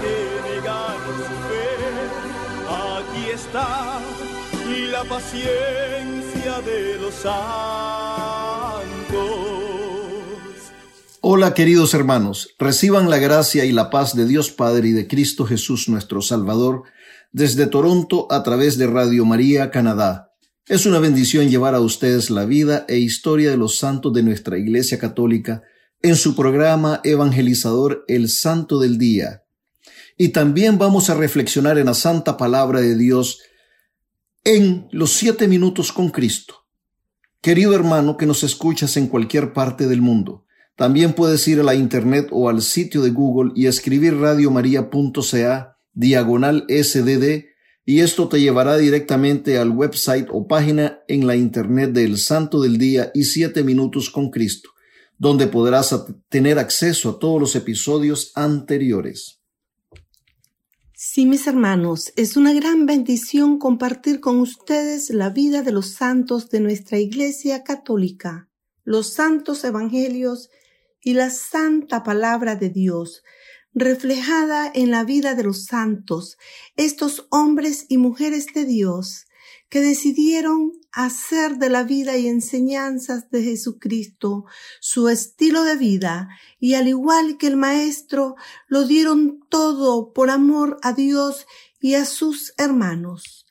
[0.00, 1.68] que su fe.
[2.68, 4.00] Aquí está
[4.90, 7.40] la paciencia de los santos.
[11.20, 15.44] Hola queridos hermanos, reciban la gracia y la paz de Dios Padre y de Cristo
[15.44, 16.84] Jesús nuestro Salvador
[17.32, 20.32] desde Toronto a través de Radio María Canadá.
[20.66, 24.58] Es una bendición llevar a ustedes la vida e historia de los santos de nuestra
[24.58, 25.62] Iglesia Católica
[26.02, 29.42] en su programa evangelizador El Santo del Día.
[30.22, 33.40] Y también vamos a reflexionar en la Santa Palabra de Dios
[34.44, 36.66] en los siete minutos con Cristo.
[37.40, 40.44] Querido hermano que nos escuchas en cualquier parte del mundo,
[40.76, 46.66] también puedes ir a la internet o al sitio de Google y escribir radiomaria.ca diagonal
[46.68, 47.46] sdd
[47.86, 52.76] y esto te llevará directamente al website o página en la internet del Santo del
[52.76, 54.68] Día y siete minutos con Cristo,
[55.16, 59.39] donde podrás tener acceso a todos los episodios anteriores.
[61.12, 66.50] Sí, mis hermanos, es una gran bendición compartir con ustedes la vida de los santos
[66.50, 68.48] de nuestra Iglesia Católica,
[68.84, 70.50] los santos evangelios
[71.02, 73.24] y la santa palabra de Dios,
[73.74, 76.38] reflejada en la vida de los santos,
[76.76, 79.26] estos hombres y mujeres de Dios,
[79.70, 84.44] que decidieron hacer de la vida y enseñanzas de Jesucristo
[84.80, 88.34] su estilo de vida y al igual que el Maestro
[88.66, 91.46] lo dieron todo por amor a Dios
[91.80, 93.46] y a sus hermanos.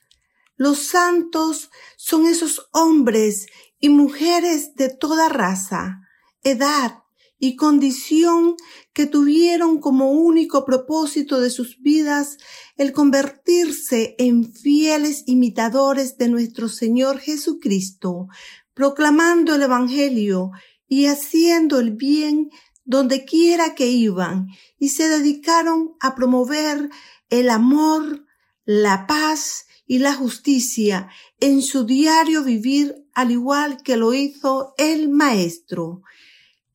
[0.56, 3.46] Los santos son esos hombres
[3.78, 6.02] y mujeres de toda raza,
[6.42, 6.99] edad,
[7.40, 8.54] y condición
[8.92, 12.36] que tuvieron como único propósito de sus vidas
[12.76, 18.28] el convertirse en fieles imitadores de nuestro Señor Jesucristo,
[18.74, 20.50] proclamando el Evangelio
[20.86, 22.50] y haciendo el bien
[22.84, 26.90] donde quiera que iban, y se dedicaron a promover
[27.30, 28.26] el amor,
[28.64, 31.08] la paz y la justicia
[31.40, 36.02] en su diario vivir, al igual que lo hizo el Maestro.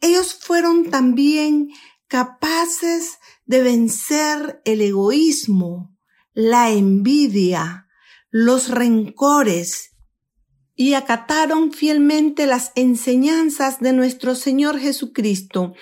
[0.01, 1.69] Ellos fueron también
[2.07, 5.95] capaces de vencer el egoísmo,
[6.33, 7.87] la envidia,
[8.29, 9.91] los rencores
[10.75, 15.73] y acataron fielmente las enseñanzas de nuestro Señor Jesucristo.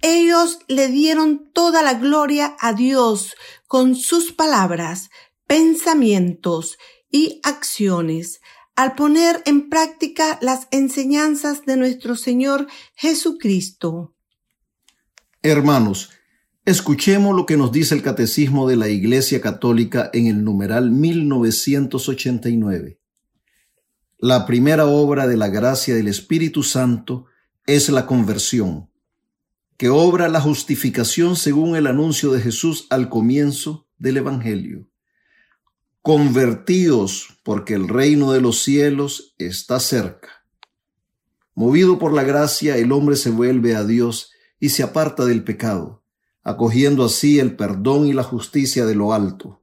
[0.00, 3.36] Ellos le dieron toda la gloria a Dios
[3.66, 5.10] con sus palabras,
[5.46, 6.78] pensamientos
[7.10, 8.40] y acciones
[8.78, 14.14] al poner en práctica las enseñanzas de nuestro Señor Jesucristo.
[15.42, 16.10] Hermanos,
[16.64, 23.00] escuchemos lo que nos dice el Catecismo de la Iglesia Católica en el numeral 1989.
[24.16, 27.26] La primera obra de la gracia del Espíritu Santo
[27.66, 28.88] es la conversión,
[29.76, 34.87] que obra la justificación según el anuncio de Jesús al comienzo del Evangelio.
[36.08, 40.42] Convertíos, porque el reino de los cielos está cerca.
[41.54, 46.02] Movido por la gracia, el hombre se vuelve a Dios y se aparta del pecado,
[46.42, 49.60] acogiendo así el perdón y la justicia de lo alto.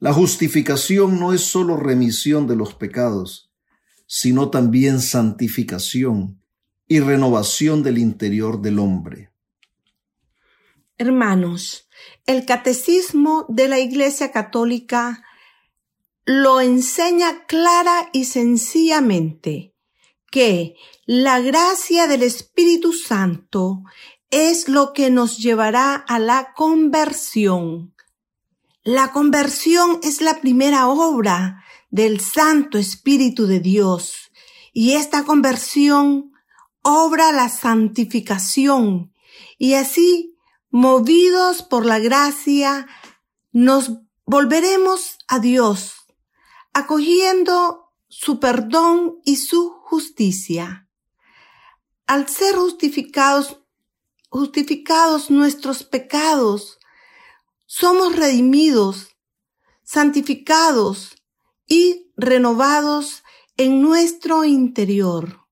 [0.00, 3.50] La justificación no es sólo remisión de los pecados,
[4.06, 6.42] sino también santificación
[6.86, 9.30] y renovación del interior del hombre.
[10.98, 11.85] Hermanos,
[12.26, 15.22] el catecismo de la Iglesia Católica
[16.24, 19.74] lo enseña clara y sencillamente
[20.30, 20.74] que
[21.06, 23.82] la gracia del Espíritu Santo
[24.30, 27.94] es lo que nos llevará a la conversión.
[28.82, 34.32] La conversión es la primera obra del Santo Espíritu de Dios
[34.72, 36.32] y esta conversión
[36.82, 39.12] obra la santificación
[39.58, 40.35] y así
[40.70, 42.86] movidos por la gracia,
[43.52, 43.92] nos
[44.24, 45.94] volveremos a Dios,
[46.72, 50.88] acogiendo su perdón y su justicia.
[52.06, 53.60] Al ser justificados,
[54.28, 56.78] justificados nuestros pecados,
[57.66, 59.16] somos redimidos,
[59.82, 61.16] santificados
[61.66, 63.22] y renovados
[63.56, 65.46] en nuestro interior.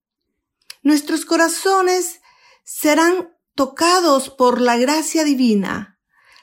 [0.82, 2.20] Nuestros corazones
[2.62, 5.98] serán tocados por la gracia divina,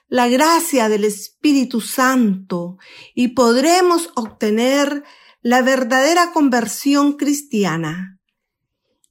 [0.08, 2.78] la gracia del Espíritu Santo,
[3.14, 5.04] y podremos obtener
[5.42, 8.20] la verdadera conversión cristiana.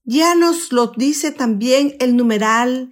[0.04, 2.90] Ya nos lo dice también el numeral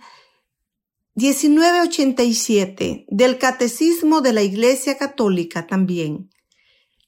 [1.15, 6.31] 1987 del Catecismo de la Iglesia Católica también.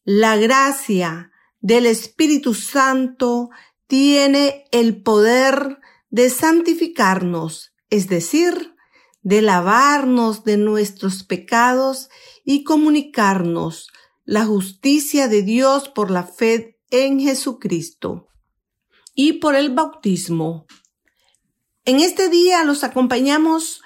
[0.05, 1.31] La gracia
[1.61, 3.51] del Espíritu Santo
[3.87, 5.79] tiene el poder
[6.11, 8.75] de santificarnos es decir,
[9.23, 12.09] de lavarnos de nuestros pecados
[12.45, 13.89] y comunicarnos
[14.25, 18.29] la justicia de Dios por la fe en Jesucristo
[19.15, 20.67] y por el bautismo.
[21.85, 23.83] En este día los acompañamos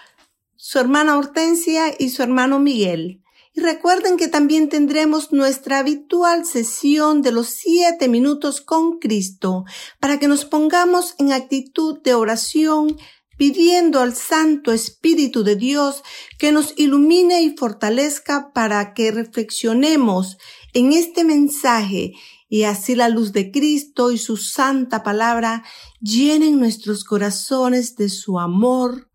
[0.57, 3.23] su hermana Hortensia y su hermano Miguel.
[3.53, 9.65] Y recuerden que también tendremos nuestra habitual sesión de los siete minutos con Cristo
[10.01, 12.97] para que nos pongamos en actitud de oración
[13.37, 16.03] pidiendo al Santo Espíritu de Dios
[16.39, 20.39] que nos ilumine y fortalezca para que reflexionemos
[20.73, 22.13] en este mensaje
[22.49, 25.65] y así la luz de Cristo y su santa palabra
[26.01, 29.11] llenen nuestros corazones de su amor,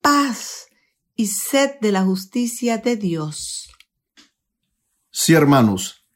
[0.00, 0.68] paz
[1.14, 3.68] y sed de la justicia de Dios.
[5.10, 6.06] Sí, hermanos,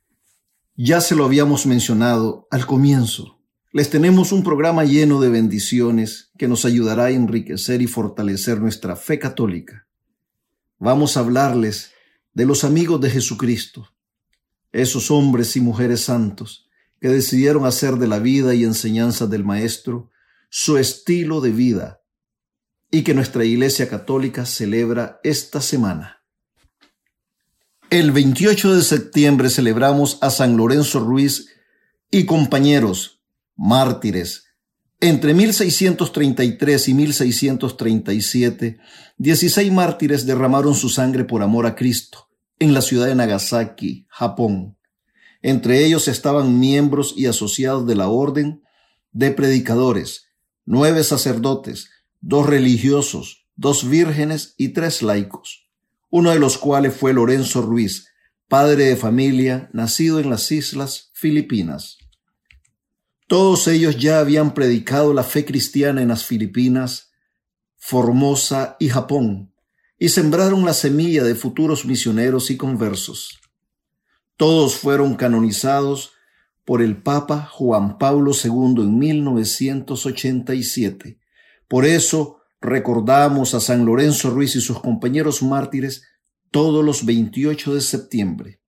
[0.75, 3.36] ya se lo habíamos mencionado al comienzo.
[3.77, 8.97] Les tenemos un programa lleno de bendiciones que nos ayudará a enriquecer y fortalecer nuestra
[8.97, 9.87] fe católica.
[10.79, 11.91] Vamos a hablarles
[12.33, 13.93] de los amigos de Jesucristo,
[14.73, 16.71] esos hombres y mujeres santos
[17.03, 20.11] que decidieron hacer de la vida y enseñanza del Maestro
[20.49, 22.01] su estilo de vida
[22.91, 26.23] y que nuestra Iglesia Católica celebra esta semana.
[27.91, 31.51] El 28 de septiembre celebramos a San Lorenzo Ruiz
[32.11, 33.16] y compañeros
[33.57, 34.45] mártires.
[35.01, 38.79] Entre 1633 y 1637,
[39.19, 44.79] 16 mártires derramaron su sangre por amor a Cristo en la ciudad de Nagasaki, Japón.
[45.43, 48.63] Entre ellos estaban miembros y asociados de la orden
[49.13, 50.29] de predicadores,
[50.65, 55.69] nueve sacerdotes, dos religiosos, dos vírgenes y tres laicos,
[56.11, 58.09] uno de los cuales fue Lorenzo Ruiz,
[58.49, 61.99] padre de familia, nacido en las islas Filipinas.
[63.29, 67.11] Todos ellos ya habían predicado la fe cristiana en las Filipinas,
[67.77, 69.53] Formosa y Japón,
[69.99, 73.41] y sembraron la semilla de futuros misioneros y conversos.
[74.37, 76.13] Todos fueron canonizados
[76.65, 81.19] por el Papa Juan Pablo II en 1987.
[81.67, 86.05] Por eso recordamos a San Lorenzo Ruiz y sus compañeros mártires
[86.53, 88.61] todos los 28 de septiembre.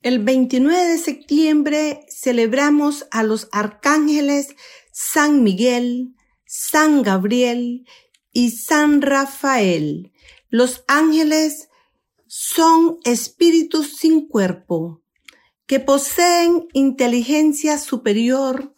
[0.00, 4.54] El 29 de septiembre celebramos a los arcángeles
[4.92, 6.14] San Miguel,
[6.46, 7.84] San Gabriel
[8.32, 10.12] y San Rafael.
[10.50, 11.68] Los ángeles
[12.28, 15.02] son espíritus sin cuerpo
[15.66, 18.76] que poseen inteligencia superior,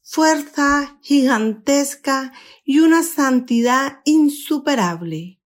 [0.00, 2.32] fuerza gigantesca
[2.64, 5.37] y una santidad insuperable.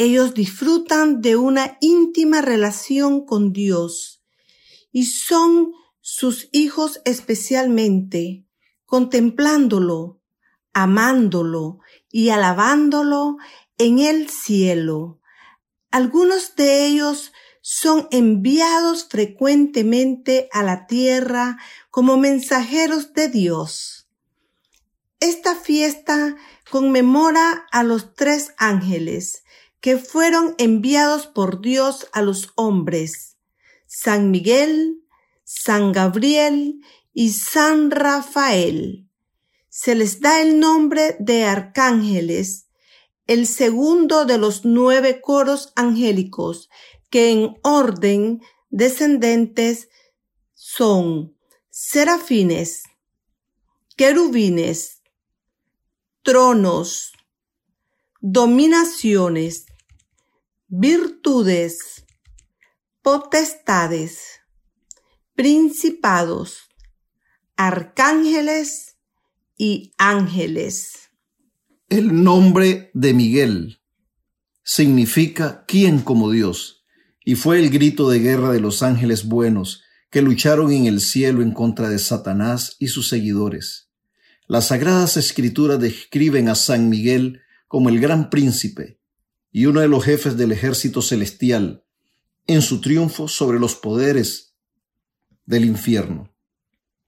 [0.00, 4.22] Ellos disfrutan de una íntima relación con Dios
[4.92, 8.46] y son sus hijos especialmente,
[8.86, 10.22] contemplándolo,
[10.72, 11.80] amándolo
[12.12, 13.38] y alabándolo
[13.76, 15.20] en el cielo.
[15.90, 21.58] Algunos de ellos son enviados frecuentemente a la tierra
[21.90, 24.08] como mensajeros de Dios.
[25.18, 26.36] Esta fiesta
[26.70, 29.42] conmemora a los tres ángeles
[29.80, 33.36] que fueron enviados por Dios a los hombres,
[33.86, 35.04] San Miguel,
[35.44, 36.80] San Gabriel
[37.12, 39.08] y San Rafael.
[39.68, 42.66] Se les da el nombre de arcángeles,
[43.26, 46.68] el segundo de los nueve coros angélicos,
[47.10, 49.88] que en orden descendentes
[50.54, 51.36] son
[51.70, 52.82] serafines,
[53.96, 55.02] querubines,
[56.22, 57.12] tronos,
[58.20, 59.67] dominaciones,
[60.68, 62.04] virtudes,
[63.00, 64.20] potestades,
[65.34, 66.68] principados,
[67.56, 68.98] arcángeles
[69.56, 71.08] y ángeles.
[71.88, 73.80] El nombre de Miguel
[74.62, 76.84] significa ¿quién como Dios?
[77.24, 81.40] Y fue el grito de guerra de los ángeles buenos que lucharon en el cielo
[81.40, 83.90] en contra de Satanás y sus seguidores.
[84.46, 88.97] Las sagradas escrituras describen a San Miguel como el gran príncipe
[89.50, 91.84] y uno de los jefes del ejército celestial
[92.46, 94.54] en su triunfo sobre los poderes
[95.46, 96.32] del infierno.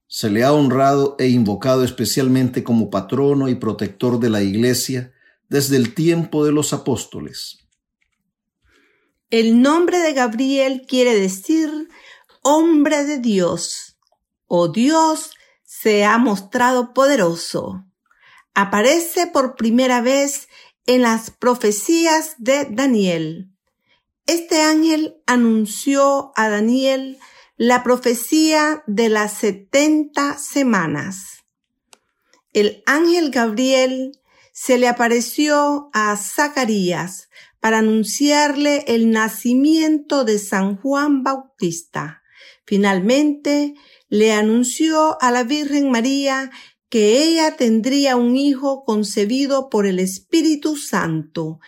[0.06, 5.12] Se le ha honrado e invocado especialmente como patrono y protector de la Iglesia
[5.49, 7.59] desde el tiempo de los apóstoles.
[9.30, 11.70] El nombre de Gabriel quiere decir
[12.42, 13.99] hombre de Dios
[14.47, 15.30] o Dios
[15.62, 17.85] se ha mostrado poderoso.
[18.54, 20.49] Aparece por primera vez
[20.90, 23.49] en las profecías de Daniel.
[24.26, 27.16] Este ángel anunció a Daniel
[27.56, 31.44] la profecía de las setenta semanas.
[32.52, 34.18] El ángel Gabriel
[34.52, 37.28] se le apareció a Zacarías
[37.61, 42.20] para anunciarle el nacimiento de San Juan Bautista.
[42.66, 43.75] Finalmente,
[44.09, 46.50] le anunció a la Virgen María
[46.90, 51.61] que ella tendría un hijo concebido por el Espíritu Santo,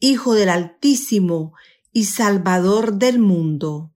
[0.00, 1.52] Hijo del Altísimo
[1.92, 3.92] y Salvador del mundo.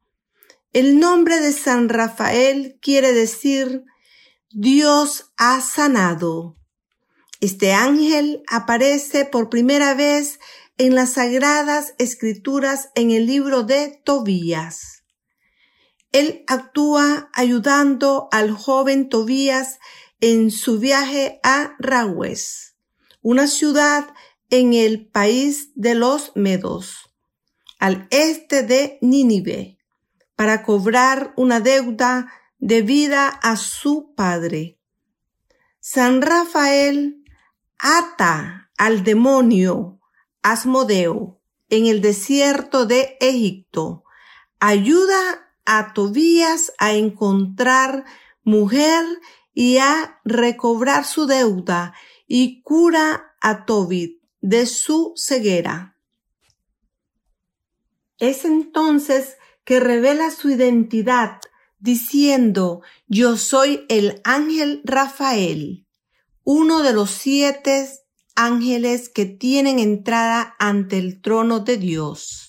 [0.74, 3.84] El nombre de San Rafael quiere decir
[4.50, 6.56] Dios ha sanado.
[7.40, 10.38] Este ángel aparece por primera vez
[10.76, 15.04] en las sagradas escrituras en el libro de Tobías.
[16.12, 19.78] Él actúa ayudando al joven Tobías
[20.26, 22.76] en su viaje a Rawes,
[23.20, 24.08] una ciudad
[24.48, 27.10] en el país de los Medos,
[27.78, 29.76] al este de Nínive
[30.34, 34.78] para cobrar una deuda debida a su padre.
[35.80, 37.22] San Rafael
[37.78, 40.00] ata al demonio
[40.40, 41.38] Asmodeo
[41.68, 44.04] en el desierto de Egipto.
[44.58, 48.06] Ayuda a Tobías a encontrar
[48.42, 49.04] mujer
[49.54, 51.94] y a recobrar su deuda
[52.26, 55.96] y cura a Tobit de su ceguera.
[58.18, 61.40] Es entonces que revela su identidad
[61.78, 65.86] diciendo, yo soy el ángel Rafael,
[66.42, 67.88] uno de los siete
[68.34, 72.48] ángeles que tienen entrada ante el trono de Dios.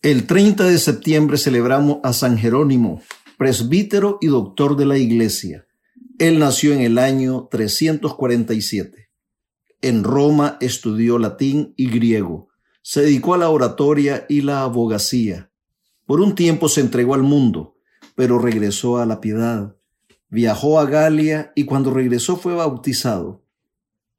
[0.00, 3.02] El 30 de septiembre celebramos a San Jerónimo,
[3.38, 5.66] presbítero y doctor de la Iglesia.
[6.18, 9.08] Él nació en el año 347.
[9.80, 12.48] En Roma estudió latín y griego
[12.88, 15.50] se dedicó a la oratoria y la abogacía.
[16.06, 17.76] Por un tiempo se entregó al mundo,
[18.14, 19.76] pero regresó a la piedad.
[20.30, 23.44] Viajó a Galia y cuando regresó fue bautizado.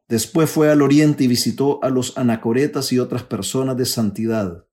[0.07, 4.67] Después fue al oriente y visitó a los anacoretas y otras personas de santidad.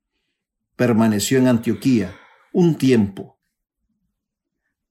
[0.76, 2.15] Permaneció en Antioquía
[2.53, 3.36] un tiempo.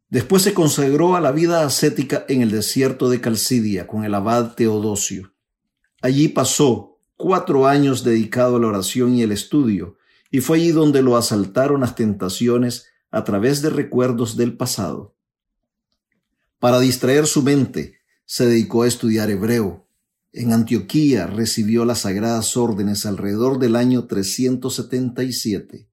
[0.09, 4.53] Después se consagró a la vida ascética en el desierto de Calcidia con el abad
[4.53, 5.33] Teodosio.
[6.01, 9.97] Allí pasó cuatro años dedicado a la oración y el estudio,
[10.29, 15.15] y fue allí donde lo asaltaron las tentaciones a través de recuerdos del pasado.
[16.59, 19.87] Para distraer su mente, se dedicó a estudiar hebreo.
[20.33, 25.87] En Antioquía recibió las sagradas órdenes alrededor del año 377.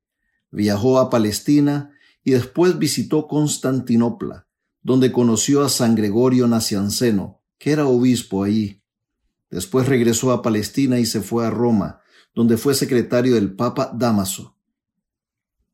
[0.50, 1.91] Viajó a Palestina
[2.24, 4.46] y después visitó Constantinopla,
[4.82, 8.82] donde conoció a San Gregorio Nacianceno, que era obispo allí.
[9.50, 12.00] Después regresó a Palestina y se fue a Roma,
[12.34, 14.56] donde fue secretario del Papa Damaso,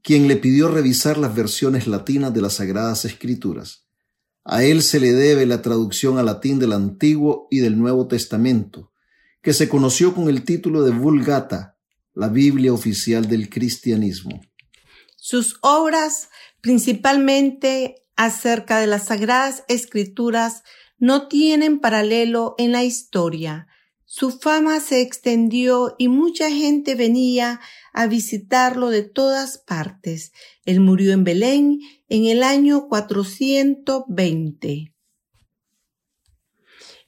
[0.02, 3.87] quien le pidió revisar las versiones latinas de las Sagradas Escrituras.
[4.45, 8.93] A él se le debe la traducción al latín del Antiguo y del Nuevo Testamento,
[9.43, 11.76] que se conoció con el título de Vulgata,
[12.14, 14.40] la Biblia oficial del cristianismo.
[15.30, 16.30] Sus obras,
[16.62, 20.62] principalmente acerca de las Sagradas Escrituras,
[20.97, 23.66] no tienen paralelo en la historia.
[24.06, 27.61] Su fama se extendió y mucha gente venía
[27.92, 30.32] a visitarlo de todas partes.
[30.64, 34.94] Él murió en Belén en el año 420.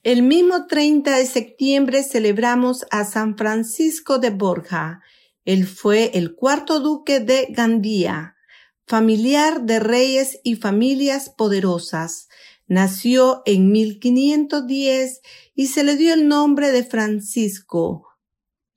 [0.03, 5.01] El mismo 30 de septiembre celebramos a San Francisco de Borja.
[5.45, 8.35] Él fue el cuarto duque de Gandía,
[8.85, 12.29] familiar de reyes y familias poderosas.
[12.67, 15.21] Nació en 1510
[15.55, 18.07] y se le dio el nombre de Francisco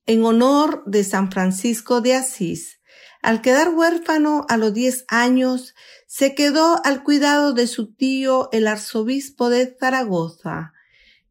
[0.06, 2.80] en honor de San Francisco de Asís.
[3.22, 5.74] Al quedar huérfano a los 10 años,
[6.06, 10.72] se quedó al cuidado de su tío el arzobispo de Zaragoza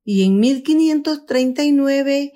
[0.04, 2.34] y en 1539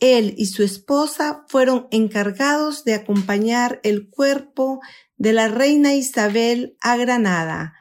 [0.00, 4.80] él y su esposa fueron encargados de acompañar el cuerpo
[5.16, 7.74] de la reina Isabel a Granada.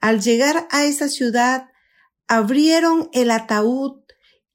[0.00, 1.68] Al llegar a esa ciudad,
[2.28, 4.02] abrieron el ataúd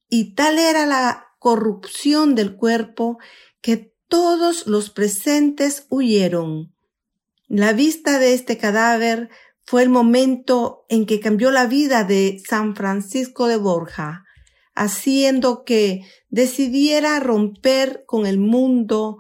[0.08, 3.20] y tal era la corrupción del cuerpo
[3.62, 6.74] que todos los presentes huyeron.
[7.48, 9.30] La vista de este cadáver
[9.66, 14.26] fue el momento en que cambió la vida de San Francisco de Borja,
[14.80, 19.18] haciendo que decidiera romper con el mundo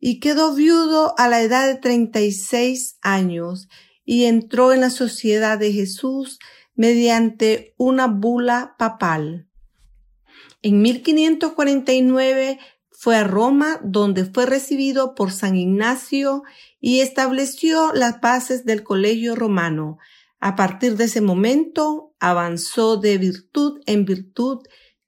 [0.00, 3.68] y quedó viudo a la edad de 36 años
[4.06, 6.38] y entró en la sociedad de Jesús
[6.74, 9.46] mediante una bula papal.
[10.62, 12.58] En 1549
[12.90, 16.42] fue a Roma donde fue recibido por San Ignacio
[16.80, 19.98] y estableció las bases del colegio romano.
[20.40, 24.62] A partir de ese momento avanzó de virtud en virtud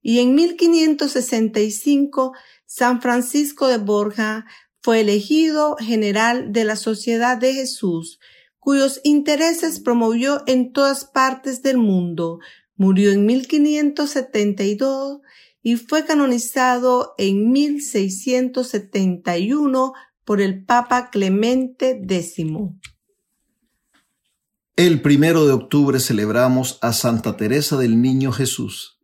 [0.05, 2.35] y en 1565
[2.67, 4.45] San Francisco de Borja
[4.83, 8.19] fue elegido general de la Sociedad de Jesús,
[8.59, 12.41] cuyos intereses promovió en todas partes del mundo.
[12.77, 15.21] Murió en 1572
[15.63, 19.95] y fue canonizado en 1671
[20.27, 22.45] por el Papa Clemente X.
[24.77, 28.95] El primero de octubre celebramos a Santa Teresa del Niño Jesús,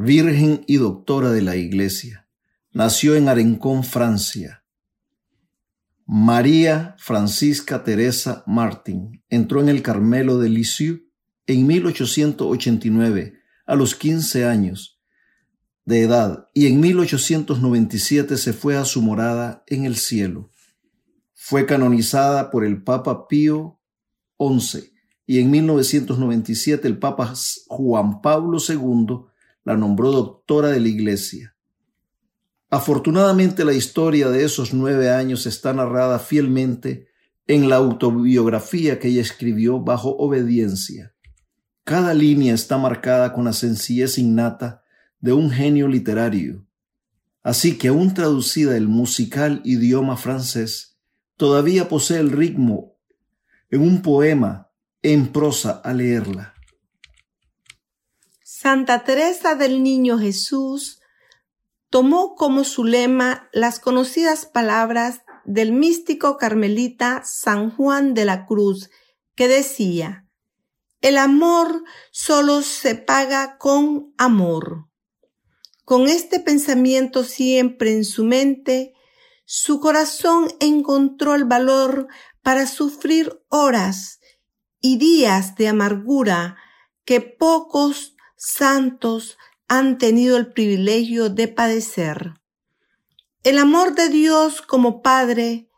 [0.00, 2.28] Virgen y Doctora de la Iglesia.
[2.70, 4.62] Nació en Arencón, Francia.
[6.06, 11.02] María Francisca Teresa Martín entró en el Carmelo de Lisieux
[11.48, 15.00] en 1889 a los 15 años
[15.84, 20.52] de edad y en 1897 se fue a su morada en el cielo.
[21.34, 23.80] Fue canonizada por el Papa Pío
[24.38, 24.92] XI
[25.26, 27.34] y en 1997 el Papa
[27.66, 29.27] Juan Pablo II
[29.68, 31.54] la nombró doctora de la Iglesia.
[32.70, 37.08] Afortunadamente la historia de esos nueve años está narrada fielmente
[37.46, 41.14] en la autobiografía que ella escribió bajo obediencia.
[41.84, 44.84] Cada línea está marcada con la sencillez innata
[45.20, 46.66] de un genio literario.
[47.42, 50.98] Así que aún traducida el musical idioma francés,
[51.36, 52.96] todavía posee el ritmo
[53.68, 54.70] en un poema
[55.02, 56.54] en prosa a leerla.
[58.60, 61.00] Santa Teresa del Niño Jesús
[61.90, 68.90] tomó como su lema las conocidas palabras del místico carmelita San Juan de la Cruz,
[69.36, 70.26] que decía,
[71.00, 74.88] el amor solo se paga con amor.
[75.84, 78.92] Con este pensamiento siempre en su mente,
[79.44, 82.08] su corazón encontró el valor
[82.42, 84.18] para sufrir horas
[84.80, 86.56] y días de amargura
[87.04, 92.34] que pocos santos han tenido el privilegio de padecer.
[93.42, 95.68] El amor de Dios como Padre,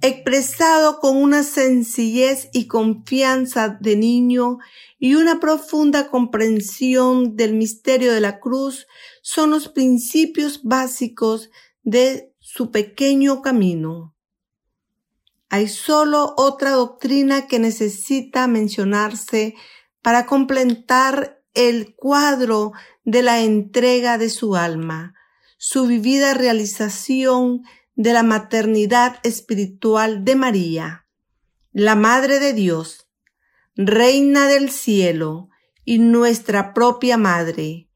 [0.00, 4.58] expresado con una sencillez y confianza de niño
[4.98, 8.86] y una profunda comprensión del misterio de la cruz,
[9.22, 11.50] son los principios básicos
[11.82, 14.14] de su pequeño camino.
[15.48, 19.54] Hay solo otra doctrina que necesita mencionarse
[20.02, 22.72] para completar el cuadro
[23.04, 25.14] de la entrega de su alma,
[25.56, 27.62] su vivida realización
[27.94, 31.06] de la maternidad espiritual de María,
[31.72, 33.08] la Madre de Dios,
[33.74, 35.48] Reina del Cielo
[35.84, 37.88] y nuestra propia Madre.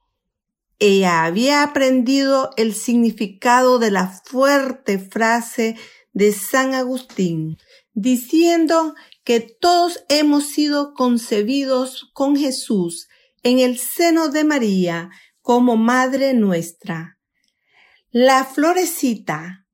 [0.78, 5.76] Ella había aprendido el significado de la fuerte frase
[6.14, 7.58] de San Agustín,
[7.92, 13.09] diciendo que todos hemos sido concebidos con Jesús
[13.42, 17.18] en el seno de María como Madre nuestra.
[18.10, 19.66] La florecita,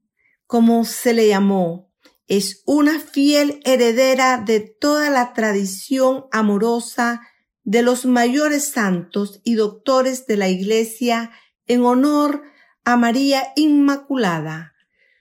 [0.46, 1.90] como se le llamó,
[2.28, 7.22] es una fiel heredera de toda la tradición amorosa
[7.64, 11.30] de los mayores santos y doctores de la Iglesia
[11.66, 12.42] en honor
[12.84, 14.74] a María Inmaculada.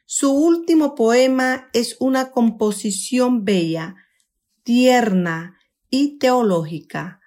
[0.05, 3.95] Su último poema es una composición bella,
[4.63, 5.58] tierna
[5.89, 7.19] y teológica.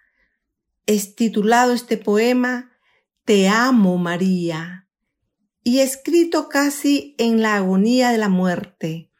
[0.89, 2.73] Es titulado este poema
[3.27, 4.89] Te amo María
[5.63, 9.11] y escrito casi en la agonía de la muerte.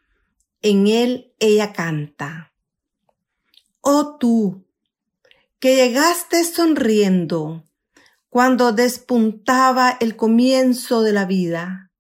[0.63, 2.55] En él ella canta.
[3.83, 4.67] Oh tú,
[5.61, 7.65] que llegaste sonriendo
[8.31, 11.93] cuando despuntaba el comienzo de la vida.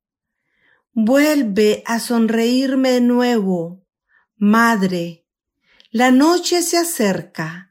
[0.95, 3.85] Vuelve a sonreírme de nuevo,
[4.35, 5.27] Madre.
[5.91, 7.68] La noche se acerca.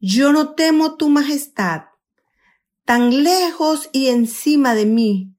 [0.00, 1.82] Yo no temo tu majestad,
[2.84, 5.34] tan lejos y encima de mí.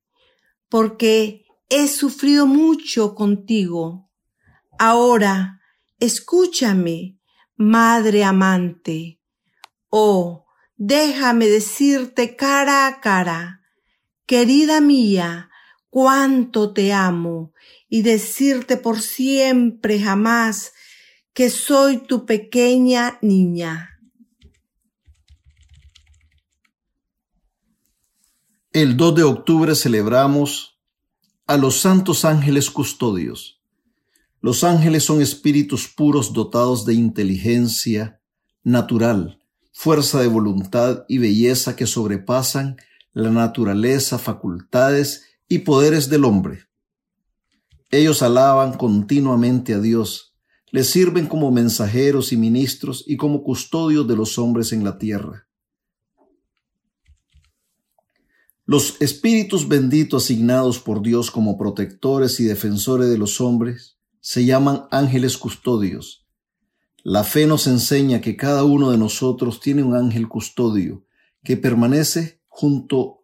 [0.70, 4.10] porque he sufrido mucho contigo.
[4.78, 5.60] Ahora,
[6.00, 7.18] escúchame,
[7.56, 9.20] madre amante.
[9.90, 10.46] Oh,
[10.78, 13.62] déjame decirte cara a cara,
[14.28, 15.50] querida mía,
[15.90, 17.54] cuánto te amo,
[17.88, 20.74] y decirte por siempre jamás
[21.34, 23.99] que soy tu pequeña niña.
[28.72, 30.80] El 2 de octubre celebramos
[31.48, 33.60] a los santos ángeles custodios.
[34.42, 38.22] Los ángeles son espíritus puros dotados de inteligencia
[38.64, 39.40] natural,
[39.72, 42.78] fuerza de voluntad y belleza que sobrepasan
[43.12, 46.68] la naturaleza, facultades y poderes del hombre.
[47.90, 50.36] Ellos alaban continuamente a Dios,
[50.70, 55.49] les sirven como mensajeros y ministros y como custodios de los hombres en la tierra.
[58.72, 64.84] Los espíritus benditos asignados por Dios como protectores y defensores de los hombres se llaman
[64.92, 66.28] ángeles custodios.
[67.02, 71.04] La fe nos enseña que cada uno de nosotros tiene un ángel custodio
[71.44, 73.24] que permanece junto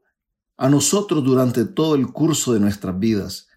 [0.57, 3.47] a nosotros durante todo el curso de nuestras vidas.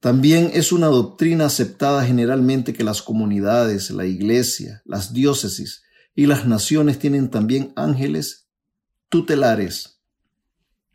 [0.00, 5.82] También es una doctrina aceptada generalmente que las comunidades, la iglesia, las diócesis
[6.14, 8.50] y las naciones tienen también ángeles
[9.08, 9.99] tutelares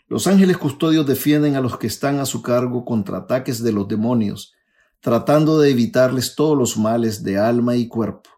[0.07, 3.87] los ángeles custodios defienden a los que están a su cargo contra ataques de los
[3.87, 4.53] demonios,
[4.99, 8.29] tratando de evitarles todos los males de alma y cuerpo,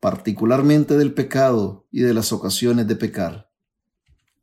[0.00, 3.48] particularmente del pecado y de las ocasiones de pecar.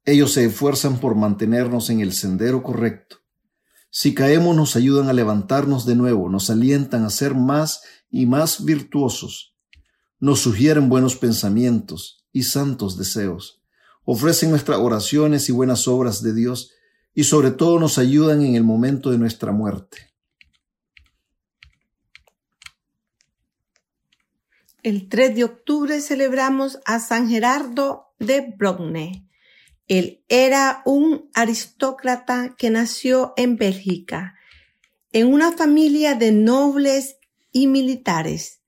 [0.06, 3.18] Ellos se esfuerzan por mantenernos en el sendero correcto.
[3.90, 8.64] Si caemos nos ayudan a levantarnos de nuevo, nos alientan a ser más y más
[8.64, 9.56] virtuosos,
[10.20, 13.65] nos sugieren buenos pensamientos y santos deseos
[14.06, 16.72] ofrecen nuestras oraciones y buenas obras de Dios
[17.14, 20.14] y sobre todo nos ayudan en el momento de nuestra muerte.
[24.84, 29.28] El 3 de octubre celebramos a San Gerardo de Brogne.
[29.88, 34.36] Él era un aristócrata que nació en Bélgica,
[35.12, 37.18] en una familia de nobles
[37.52, 38.62] y militares.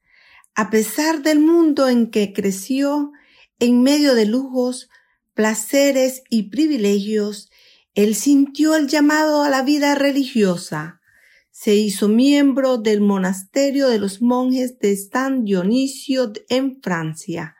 [0.56, 3.12] A pesar del mundo en que creció,
[3.60, 4.90] en medio de lujos,
[5.38, 7.52] placeres y privilegios,
[7.94, 11.00] él sintió el llamado a la vida religiosa.
[11.52, 17.56] Se hizo miembro del monasterio de los monjes de San Dionisio en Francia.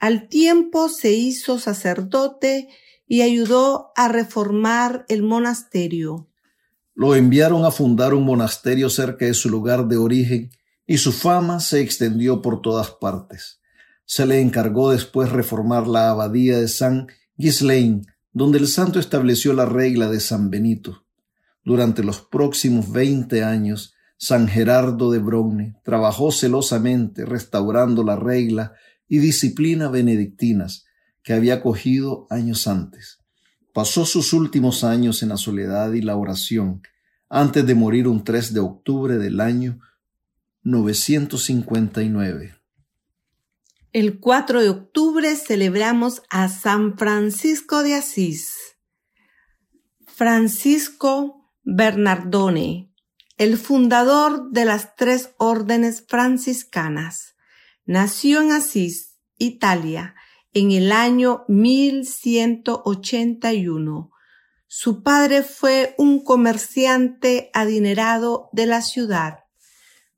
[0.00, 2.68] Al tiempo se hizo sacerdote
[3.06, 6.28] y ayudó a reformar el monasterio.
[6.94, 10.50] Lo enviaron a fundar un monasterio cerca de su lugar de origen
[10.84, 13.60] y su fama se extendió por todas partes.
[14.04, 19.64] Se le encargó después reformar la abadía de San Ghislain, donde el santo estableció la
[19.64, 21.04] regla de San Benito.
[21.64, 28.74] Durante los próximos veinte años, San Gerardo de Brogne trabajó celosamente restaurando la regla
[29.08, 30.84] y disciplina benedictinas
[31.22, 33.18] que había cogido años antes.
[33.72, 36.82] Pasó sus últimos años en la soledad y la oración,
[37.28, 39.80] antes de morir un 3 de octubre del año
[40.62, 42.53] 959.
[43.94, 48.76] El 4 de octubre celebramos a San Francisco de Asís.
[50.04, 52.92] Francisco Bernardone,
[53.36, 57.36] el fundador de las tres órdenes franciscanas,
[57.84, 60.16] nació en Asís, Italia,
[60.52, 64.10] en el año 1181.
[64.66, 69.43] Su padre fue un comerciante adinerado de la ciudad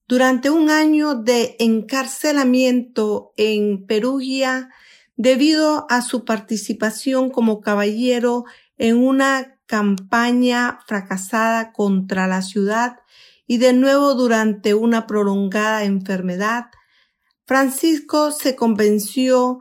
[0.09, 4.71] durante un año de encarcelamiento en Perugia
[5.16, 8.45] debido a su participación como caballero
[8.77, 12.99] en una campaña fracasada contra la ciudad
[13.47, 16.66] y de nuevo durante una prolongada enfermedad,
[17.47, 19.59] Francisco se convenció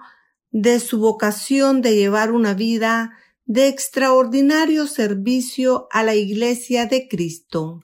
[0.51, 3.11] de su vocación de llevar una vida
[3.45, 7.81] de extraordinario servicio a la Iglesia de Cristo.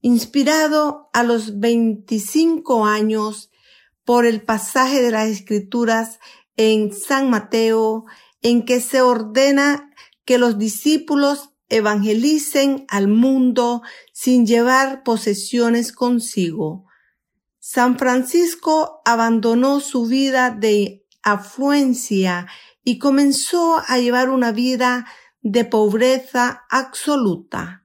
[0.00, 3.50] Inspirado a los 25 años
[4.04, 6.18] por el pasaje de las Escrituras
[6.56, 8.06] en San Mateo,
[8.42, 9.90] en que se ordena
[10.24, 13.82] que los discípulos evangelicen al mundo
[14.12, 16.86] sin llevar posesiones consigo.
[17.58, 22.46] San Francisco abandonó su vida de afluencia
[22.82, 25.06] y comenzó a llevar una vida
[25.42, 27.79] de pobreza absoluta.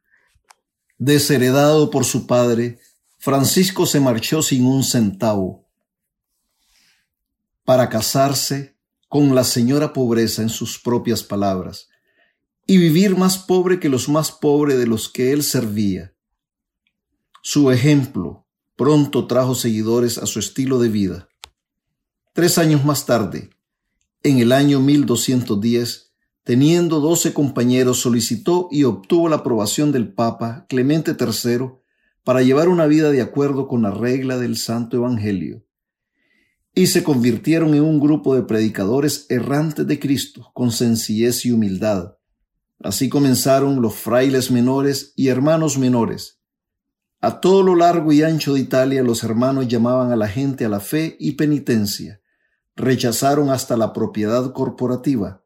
[1.06, 2.80] Desheredado por su padre,
[3.20, 5.70] Francisco se marchó sin un centavo
[7.64, 8.76] para casarse
[9.08, 11.90] con la señora pobreza en sus propias palabras,
[12.66, 16.16] y vivir más pobre que los más pobres de los que él servía.
[17.44, 21.30] Su ejemplo pronto trajo seguidores a su estilo de vida.
[22.34, 23.52] Tres años más tarde,
[24.24, 26.05] en el año 1210,
[26.46, 31.72] teniendo doce compañeros, solicitó y obtuvo la aprobación del Papa Clemente III
[32.24, 35.66] para llevar una vida de acuerdo con la regla del Santo Evangelio.
[36.76, 42.18] Y se convirtieron en un grupo de predicadores errantes de Cristo, con sencillez y humildad.
[42.80, 46.42] Así comenzaron los frailes menores y hermanos menores.
[47.22, 50.70] A todo lo largo y ancho de Italia los hermanos llamaban a la gente a
[50.70, 52.22] la fe y penitencia.
[52.76, 55.45] Rechazaron hasta la propiedad corporativa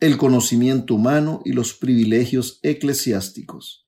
[0.00, 3.86] el conocimiento humano y los privilegios eclesiásticos.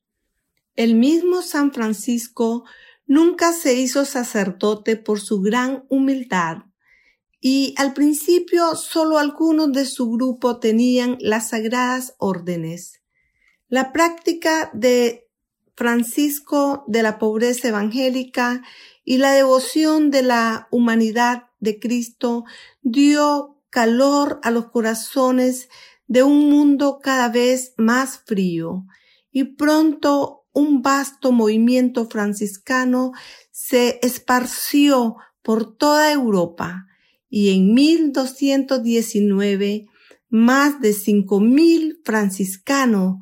[0.77, 2.65] El mismo San Francisco
[3.07, 6.59] nunca se hizo sacerdote por su gran humildad
[7.41, 13.01] y al principio solo algunos de su grupo tenían las sagradas órdenes.
[13.69, 15.29] La práctica de
[15.77, 18.63] Francisco de la pobreza evangélica
[19.05, 22.45] y la devoción de la humanidad de Cristo
[22.83, 25.69] dio calor a los corazones
[26.11, 28.85] de un mundo cada vez más frío
[29.31, 33.13] y pronto un vasto movimiento franciscano
[33.53, 36.89] se esparció por toda Europa
[37.29, 39.87] y en 1219
[40.29, 43.19] más de cinco mil franciscanos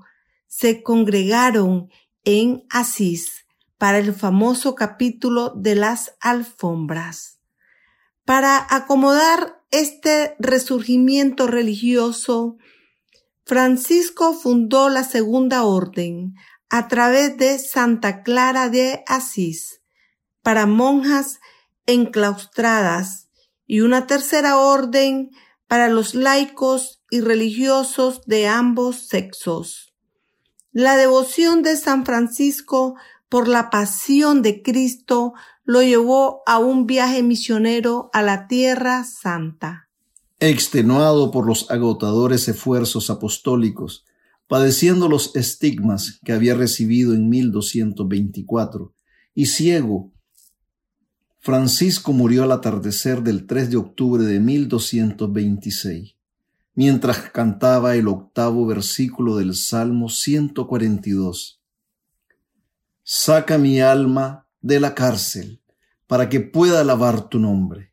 [0.46, 1.90] se congregaron
[2.24, 3.44] en Asís
[3.76, 7.38] para el famoso capítulo de las alfombras.
[8.24, 12.56] Para acomodar este resurgimiento religioso,
[13.48, 16.34] Francisco fundó la Segunda Orden
[16.68, 19.80] a través de Santa Clara de Asís
[20.42, 21.40] para monjas
[21.86, 23.30] enclaustradas
[23.66, 25.30] y una tercera orden
[25.66, 29.94] para los laicos y religiosos de ambos sexos.
[30.70, 32.96] La devoción de San Francisco
[33.30, 35.32] por la pasión de Cristo
[35.64, 39.87] lo llevó a un viaje misionero a la Tierra Santa
[40.40, 44.04] extenuado por los agotadores esfuerzos apostólicos,
[44.46, 48.94] padeciendo los estigmas que había recibido en 1224,
[49.34, 50.12] y ciego,
[51.40, 56.14] Francisco murió al atardecer del 3 de octubre de 1226,
[56.74, 61.60] mientras cantaba el octavo versículo del Salmo 142.
[63.02, 65.62] Saca mi alma de la cárcel
[66.06, 67.88] para que pueda alabar tu nombre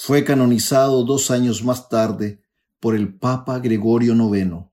[0.00, 2.40] fue canonizado dos años más tarde
[2.78, 4.66] por el Papa Gregorio IX.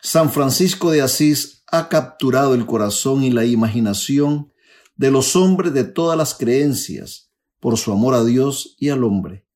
[0.00, 4.52] San Francisco de Asís ha capturado el corazón y la imaginación
[4.96, 9.46] de los hombres de todas las creencias por su amor a Dios y al hombre,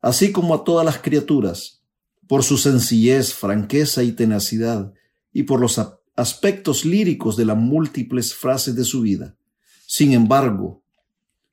[0.00, 1.82] así como a todas las criaturas,
[2.28, 4.94] por su sencillez, franqueza y tenacidad,
[5.32, 5.80] y por los
[6.14, 9.36] aspectos líricos de las múltiples frases de su vida.
[9.84, 10.84] Sin embargo,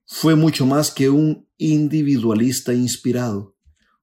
[0.06, 3.56] fue mucho más que un individualista inspirado.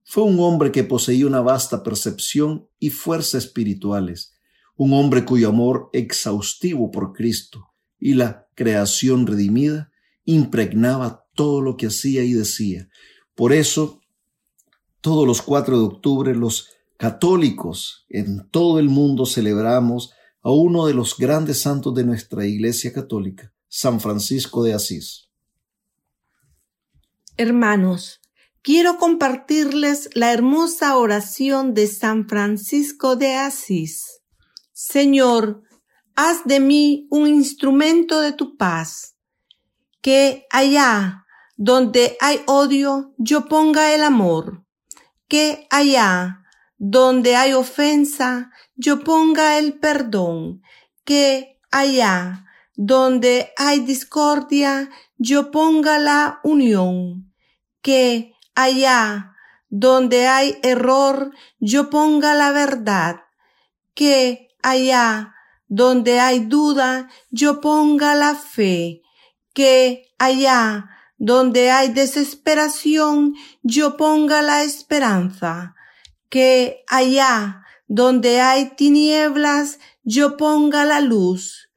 [0.04, 4.32] Fue un hombre que poseía una vasta percepción y fuerza espirituales,
[4.76, 9.90] un hombre cuyo amor exhaustivo por Cristo y la creación redimida
[10.24, 12.88] impregnaba todo lo que hacía y decía.
[13.34, 14.00] Por eso,
[15.00, 20.94] todos los 4 de octubre los católicos en todo el mundo celebramos a uno de
[20.94, 25.27] los grandes santos de nuestra Iglesia Católica, San Francisco de Asís.
[27.40, 28.20] Hermanos,
[28.62, 34.22] quiero compartirles la hermosa oración de San Francisco de Asís.
[34.72, 35.62] Señor,
[36.16, 39.14] haz de mí un instrumento de tu paz,
[40.00, 44.64] que allá donde hay odio yo ponga el amor,
[45.28, 46.42] que allá
[46.76, 50.60] donde hay ofensa yo ponga el perdón,
[51.04, 57.27] que allá donde hay discordia yo ponga la unión
[57.82, 59.34] que allá
[59.68, 63.20] donde hay error yo ponga la verdad,
[63.94, 65.34] que allá
[65.68, 69.02] donde hay duda yo ponga la fe,
[69.52, 75.74] que allá donde hay desesperación yo ponga la esperanza,
[76.28, 81.70] que allá donde hay tinieblas yo ponga la luz,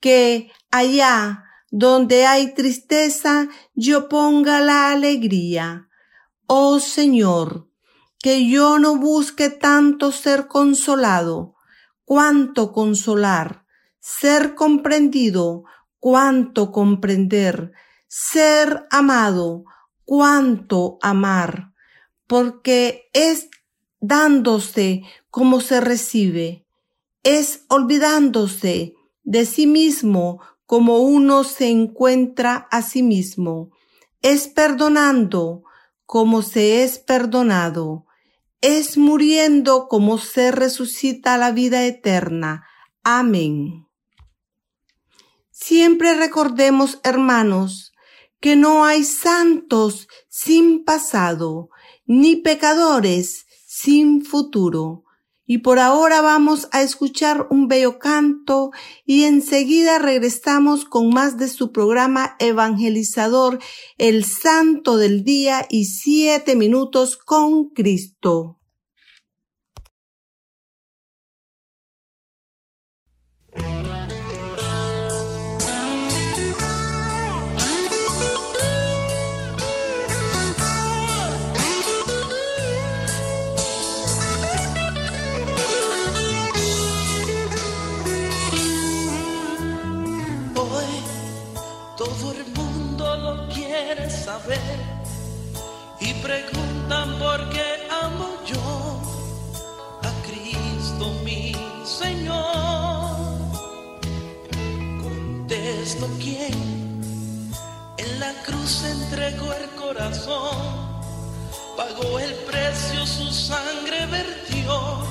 [0.00, 1.41] que allá
[1.72, 5.88] donde hay tristeza, yo ponga la alegría.
[6.46, 7.70] Oh Señor,
[8.18, 11.54] que yo no busque tanto ser consolado,
[12.04, 13.64] cuanto consolar,
[14.00, 15.64] ser comprendido,
[15.98, 17.72] cuanto comprender,
[18.06, 19.64] ser amado,
[20.04, 21.72] cuanto amar,
[22.26, 23.48] porque es
[23.98, 26.66] dándose como se recibe.
[27.22, 30.40] Es olvidándose de sí mismo
[30.72, 33.72] como uno se encuentra a sí mismo.
[34.22, 35.64] Es perdonando
[36.06, 38.06] como se es perdonado.
[38.62, 42.64] Es muriendo como se resucita la vida eterna.
[43.04, 43.86] Amén.
[45.50, 47.92] Siempre recordemos, hermanos,
[48.40, 51.68] que no hay santos sin pasado,
[52.06, 55.04] ni pecadores sin futuro.
[55.44, 58.70] Y por ahora vamos a escuchar un bello canto
[59.04, 63.58] y enseguida regresamos con más de su programa evangelizador,
[63.98, 68.61] El Santo del Día y Siete Minutos con Cristo.
[106.02, 107.52] Contesto quién
[107.96, 110.56] en la cruz entregó el corazón,
[111.76, 115.06] pagó el precio, su sangre vertió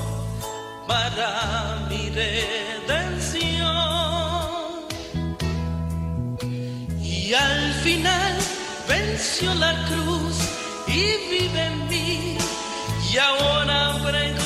[0.88, 3.52] para mi redención.
[7.02, 8.38] Y al final
[8.88, 10.36] venció la cruz
[10.88, 12.38] y vive en mí.
[13.14, 14.41] Y ahora pregunta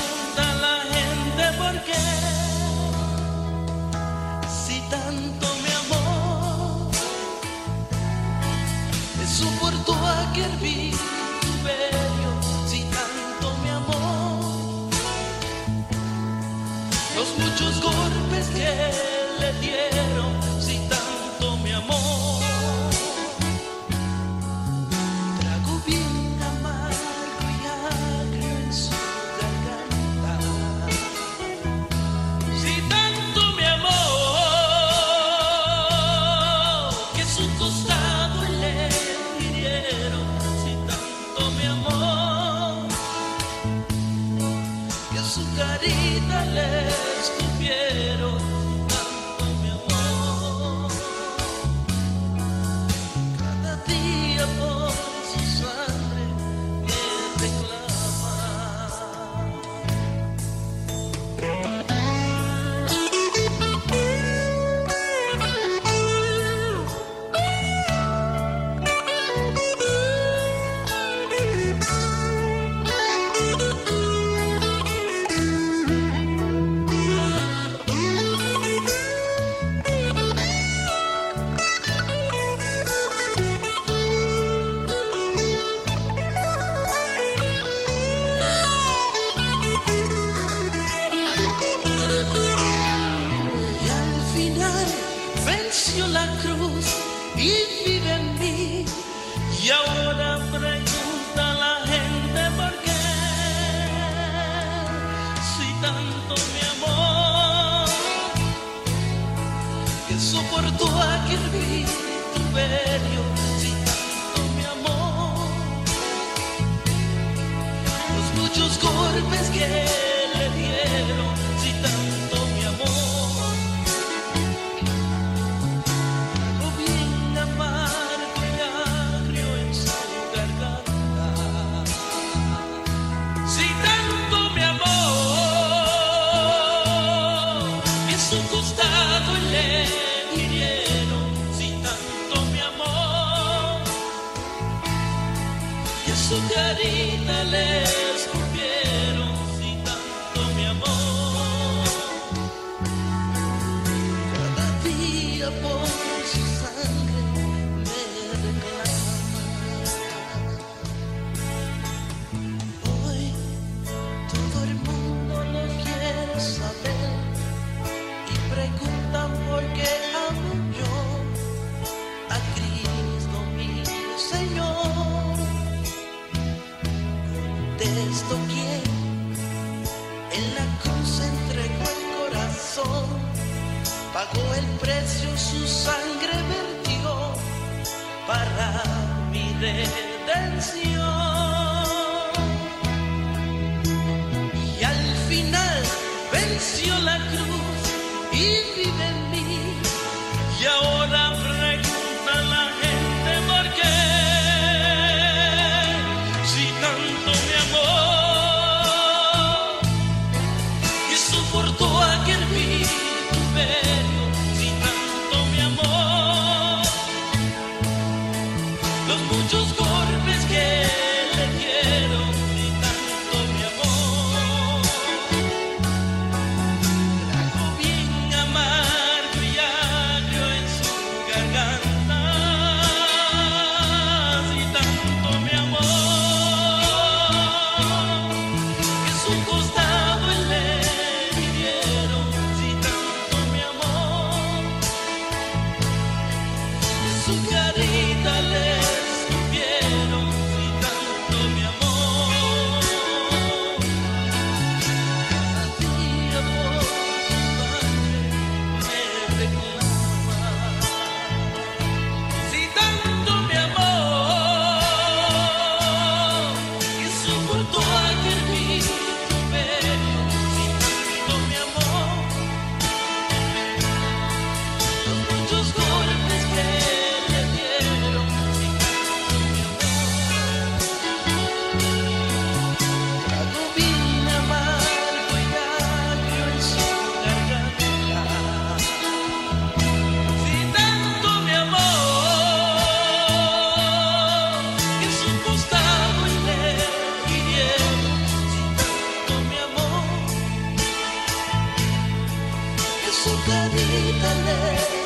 [18.78, 19.05] yeah.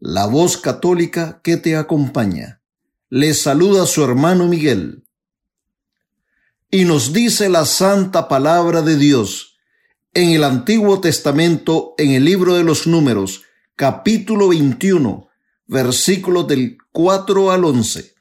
[0.00, 2.62] la voz católica que te acompaña.
[3.08, 5.04] Le saluda su hermano Miguel.
[6.70, 9.56] Y nos dice la santa palabra de Dios
[10.14, 13.42] en el Antiguo Testamento, en el libro de los números,
[13.74, 15.28] capítulo 21,
[15.66, 18.14] versículos del 4 al 11.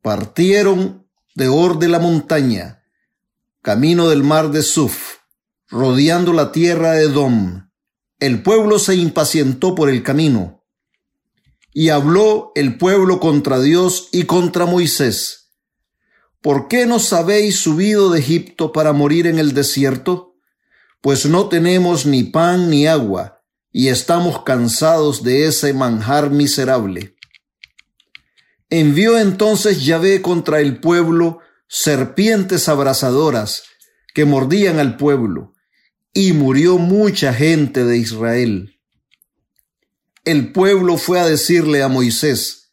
[0.00, 2.82] Partieron de Or de la montaña,
[3.62, 5.18] camino del mar de Suf,
[5.68, 7.69] rodeando la tierra de Edom
[8.20, 10.62] el pueblo se impacientó por el camino.
[11.72, 15.52] Y habló el pueblo contra Dios y contra Moisés.
[16.42, 20.36] ¿Por qué nos habéis subido de Egipto para morir en el desierto?
[21.00, 23.42] Pues no tenemos ni pan ni agua,
[23.72, 27.14] y estamos cansados de ese manjar miserable.
[28.68, 33.64] Envió entonces Yahvé contra el pueblo serpientes abrasadoras
[34.14, 35.54] que mordían al pueblo,
[36.12, 38.76] y murió mucha gente de Israel.
[40.24, 42.72] El pueblo fue a decirle a Moisés,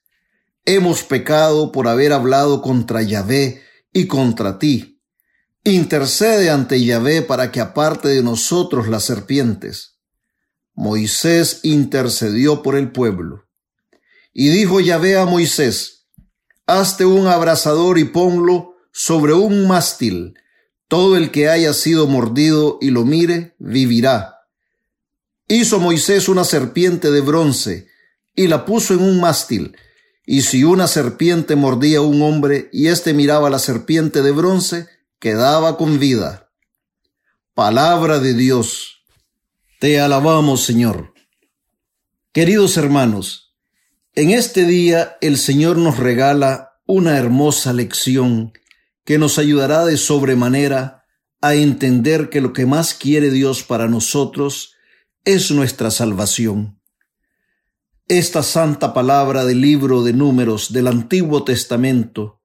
[0.65, 3.61] hemos pecado por haber hablado contra Yahvé
[3.93, 5.01] y contra ti.
[5.63, 9.99] Intercede ante Yahvé para que aparte de nosotros las serpientes.
[10.73, 13.47] Moisés intercedió por el pueblo.
[14.33, 16.07] Y dijo Yahvé a Moisés,
[16.67, 20.35] Hazte un abrazador y ponlo sobre un mástil
[20.87, 24.47] todo el que haya sido mordido y lo mire, vivirá.
[25.47, 27.87] Hizo Moisés una serpiente de bronce
[28.35, 29.75] y la puso en un mástil.
[30.25, 34.87] Y si una serpiente mordía a un hombre y éste miraba la serpiente de bronce,
[35.19, 36.51] quedaba con vida.
[37.53, 39.03] Palabra de Dios.
[39.79, 41.13] Te alabamos, Señor.
[42.33, 43.55] Queridos hermanos,
[44.15, 48.53] en este día el Señor nos regala una hermosa lección
[49.07, 51.05] que nos ayudará de sobremanera
[51.39, 54.73] a entender que lo que más quiere Dios para nosotros
[55.23, 56.81] es nuestra salvación.
[58.09, 62.41] Esta santa palabra del libro de números del Antiguo Testamento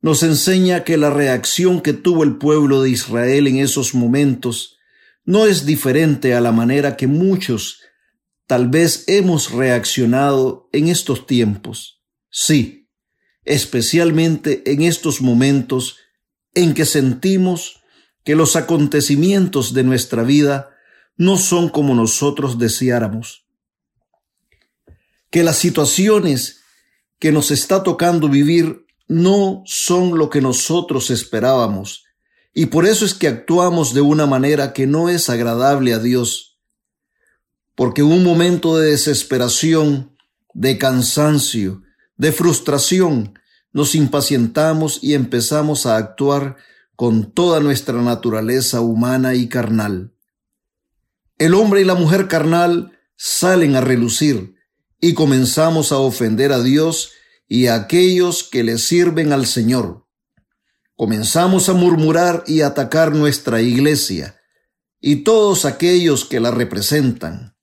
[0.00, 4.78] nos enseña que la reacción que tuvo el pueblo de Israel en esos momentos
[5.26, 7.82] no es diferente a la manera que muchos
[8.46, 12.02] tal vez hemos reaccionado en estos tiempos.
[12.30, 12.77] Sí,
[13.48, 15.96] especialmente en estos momentos
[16.54, 17.80] en que sentimos
[18.24, 20.70] que los acontecimientos de nuestra vida
[21.16, 23.46] no son como nosotros deseáramos.
[25.30, 26.60] Que las situaciones
[27.18, 32.04] que nos está tocando vivir no son lo que nosotros esperábamos,
[32.52, 36.58] y por eso es que actuamos de una manera que no es agradable a Dios.
[37.74, 40.16] Porque un momento de desesperación,
[40.54, 41.82] de cansancio,
[42.16, 43.37] de frustración,
[43.72, 46.56] nos impacientamos y empezamos a actuar
[46.96, 50.14] con toda nuestra naturaleza humana y carnal.
[51.38, 54.56] El hombre y la mujer carnal salen a relucir
[55.00, 57.12] y comenzamos a ofender a Dios
[57.46, 60.06] y a aquellos que le sirven al Señor.
[60.96, 64.40] Comenzamos a murmurar y atacar nuestra iglesia
[65.00, 67.56] y todos aquellos que la representan.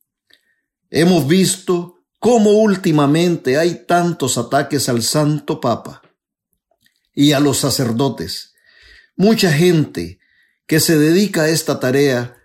[0.90, 1.95] Hemos visto
[2.26, 6.02] cómo últimamente hay tantos ataques al Santo Papa
[7.14, 8.56] y a los sacerdotes.
[9.16, 10.18] Mucha gente
[10.66, 12.36] que se dedica a esta tarea,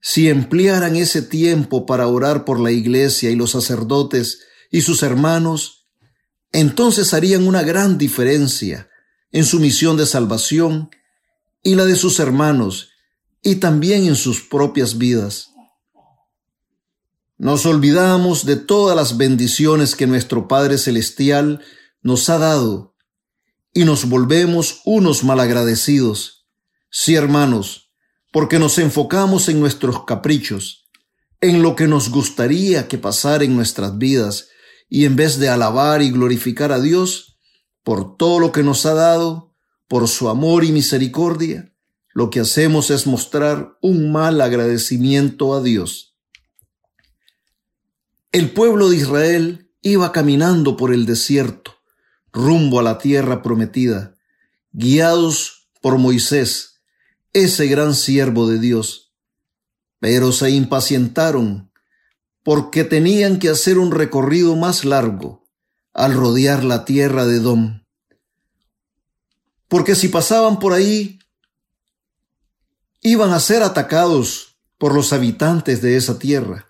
[0.00, 5.86] si emplearan ese tiempo para orar por la iglesia y los sacerdotes y sus hermanos,
[6.50, 8.88] entonces harían una gran diferencia
[9.32, 10.88] en su misión de salvación
[11.62, 12.88] y la de sus hermanos
[13.42, 15.50] y también en sus propias vidas.
[17.38, 21.60] Nos olvidamos de todas las bendiciones que nuestro Padre Celestial
[22.00, 22.94] nos ha dado
[23.74, 26.46] y nos volvemos unos malagradecidos.
[26.90, 27.92] Sí, hermanos,
[28.32, 30.88] porque nos enfocamos en nuestros caprichos,
[31.42, 34.48] en lo que nos gustaría que pasara en nuestras vidas,
[34.88, 37.38] y en vez de alabar y glorificar a Dios,
[37.82, 39.54] por todo lo que nos ha dado,
[39.88, 41.74] por su amor y misericordia,
[42.14, 46.15] lo que hacemos es mostrar un mal agradecimiento a Dios.
[48.36, 51.76] El pueblo de Israel iba caminando por el desierto,
[52.34, 54.14] rumbo a la tierra prometida,
[54.72, 56.82] guiados por Moisés,
[57.32, 59.14] ese gran siervo de Dios.
[60.00, 61.72] Pero se impacientaron
[62.42, 65.48] porque tenían que hacer un recorrido más largo
[65.94, 67.84] al rodear la tierra de Dom.
[69.66, 71.20] Porque si pasaban por ahí,
[73.00, 76.66] iban a ser atacados por los habitantes de esa tierra.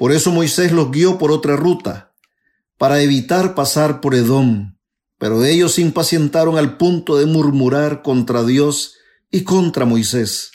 [0.00, 2.14] Por eso Moisés los guió por otra ruta,
[2.78, 4.78] para evitar pasar por Edom.
[5.18, 8.94] Pero ellos se impacientaron al punto de murmurar contra Dios
[9.30, 10.52] y contra Moisés.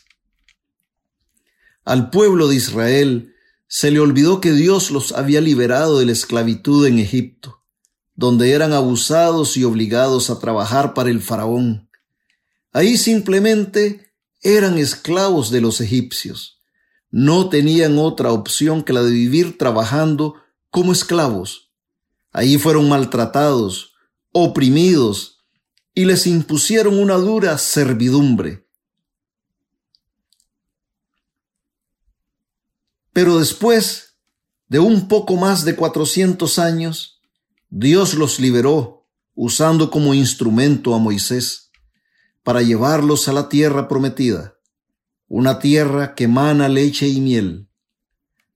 [1.83, 3.35] Al pueblo de Israel
[3.67, 7.61] se le olvidó que Dios los había liberado de la esclavitud en Egipto
[8.15, 11.89] donde eran abusados y obligados a trabajar para el faraón.
[12.71, 16.61] Ahí simplemente eran esclavos de los egipcios.
[17.17, 20.35] No tenían otra opción que la de vivir trabajando
[20.69, 21.71] como esclavos.
[22.33, 23.93] Ahí fueron maltratados,
[24.33, 25.39] oprimidos,
[25.93, 28.67] y les impusieron una dura servidumbre.
[33.13, 34.17] Pero después
[34.67, 37.21] de un poco más de cuatrocientos años,
[37.69, 41.71] Dios los liberó usando como instrumento a Moisés
[42.43, 44.54] para llevarlos a la tierra prometida,
[45.27, 47.69] una tierra que emana leche y miel.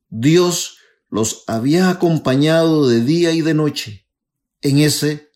[0.09, 0.77] Dios
[1.09, 4.07] los había acompañado de día y de noche
[4.61, 5.31] en ese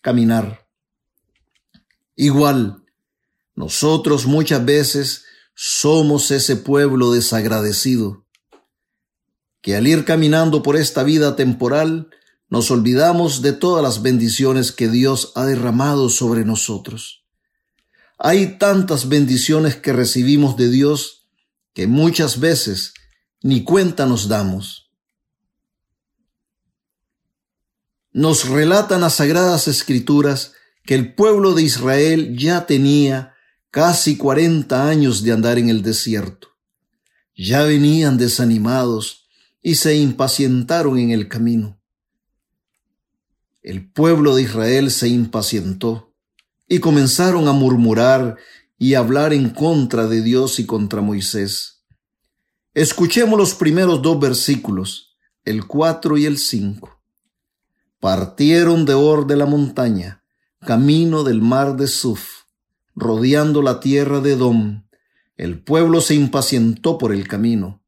[0.00, 0.68] caminar.
[2.16, 2.84] Igual,
[3.54, 5.24] nosotros muchas veces
[5.54, 8.26] somos ese pueblo desagradecido,
[9.60, 12.10] que al ir caminando por esta vida temporal,
[12.48, 17.21] nos olvidamos de todas las bendiciones que Dios ha derramado sobre nosotros.
[18.24, 21.28] Hay tantas bendiciones que recibimos de Dios
[21.74, 22.94] que muchas veces
[23.42, 24.92] ni cuenta nos damos.
[28.12, 30.52] Nos relatan las sagradas escrituras
[30.84, 33.34] que el pueblo de Israel ya tenía
[33.70, 36.48] casi cuarenta años de andar en el desierto.
[37.34, 39.26] Ya venían desanimados
[39.60, 41.82] y se impacientaron en el camino
[43.62, 46.11] el pueblo de Israel se impacientó
[46.72, 48.38] y comenzaron a murmurar
[48.78, 51.84] y hablar en contra de Dios y contra Moisés.
[52.72, 55.14] Escuchemos los primeros dos versículos,
[55.44, 56.98] el cuatro y el cinco.
[58.00, 60.24] Partieron de Or de la montaña,
[60.60, 62.44] camino del mar de Suf,
[62.94, 64.84] rodeando la tierra de Dom.
[65.36, 67.82] El pueblo se impacientó por el camino,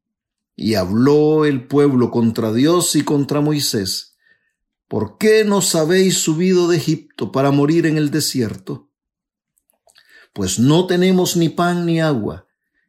[0.57, 4.14] y habló el pueblo contra Dios y contra Moisés
[4.89, 8.91] ¿Por qué nos habéis subido de Egipto para morir en el desierto?
[10.33, 12.47] Pues no tenemos ni pan ni agua,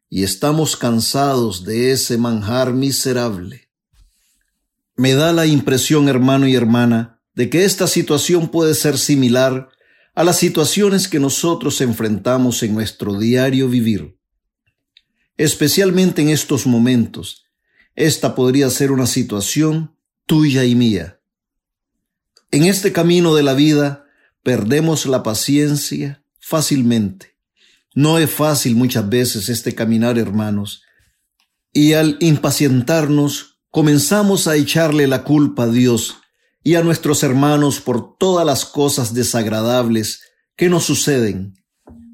[0.10, 3.70] y estamos cansados de ese manjar miserable.
[4.96, 9.70] Me da la impresión, hermano y hermana, de que esta situación puede ser similar
[10.16, 14.18] a las situaciones que nosotros enfrentamos en nuestro diario vivir.
[15.38, 17.46] Especialmente en estos momentos,
[17.96, 21.20] esta podría ser una situación tuya y mía.
[22.52, 24.06] En este camino de la vida
[24.44, 27.36] perdemos la paciencia fácilmente.
[27.94, 30.84] No es fácil muchas veces este caminar, hermanos,
[31.74, 36.18] y al impacientarnos comenzamos a echarle la culpa a Dios
[36.64, 40.22] y a nuestros hermanos por todas las cosas desagradables
[40.56, 41.56] que nos suceden,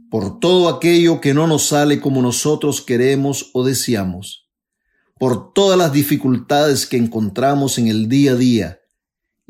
[0.10, 4.50] por todo aquello que no nos sale como nosotros queremos o deseamos,
[5.20, 8.81] por todas las dificultades que encontramos en el día a día,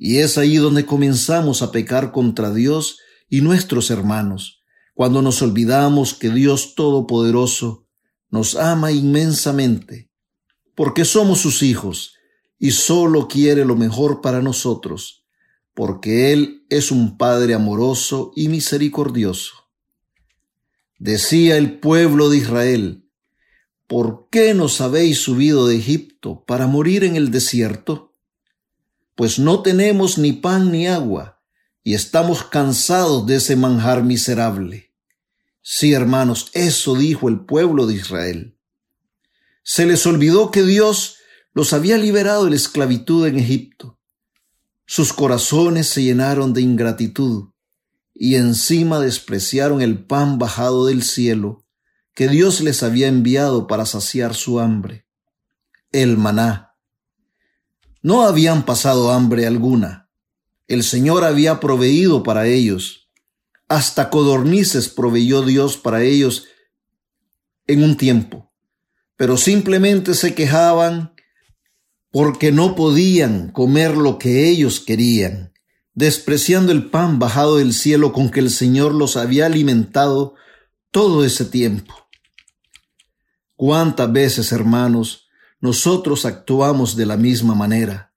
[0.03, 2.97] y es ahí donde comenzamos a pecar contra Dios
[3.29, 4.63] y nuestros hermanos,
[4.95, 7.85] cuando nos olvidamos que Dios Todopoderoso
[8.31, 10.09] nos ama inmensamente,
[10.73, 12.15] porque somos sus hijos,
[12.57, 15.23] y solo quiere lo mejor para nosotros,
[15.75, 19.53] porque Él es un Padre amoroso y misericordioso.
[20.97, 23.05] Decía el pueblo de Israel,
[23.85, 28.10] ¿por qué nos habéis subido de Egipto para morir en el desierto?
[29.15, 31.41] Pues no tenemos ni pan ni agua,
[31.83, 34.93] y estamos cansados de ese manjar miserable.
[35.61, 38.57] Sí, hermanos, eso dijo el pueblo de Israel.
[39.63, 41.17] Se les olvidó que Dios
[41.53, 43.99] los había liberado de la esclavitud en Egipto.
[44.85, 47.49] Sus corazones se llenaron de ingratitud
[48.13, 51.65] y encima despreciaron el pan bajado del cielo
[52.13, 55.05] que Dios les había enviado para saciar su hambre,
[55.91, 56.70] el maná.
[58.01, 60.09] No habían pasado hambre alguna.
[60.67, 63.09] El Señor había proveído para ellos.
[63.67, 66.45] Hasta codornices proveyó Dios para ellos
[67.67, 68.51] en un tiempo.
[69.17, 71.13] Pero simplemente se quejaban
[72.11, 75.53] porque no podían comer lo que ellos querían,
[75.93, 80.35] despreciando el pan bajado del cielo con que el Señor los había alimentado
[80.89, 81.95] todo ese tiempo.
[83.55, 85.20] ¿Cuántas veces, hermanos,
[85.61, 88.13] nosotros actuamos de la misma manera?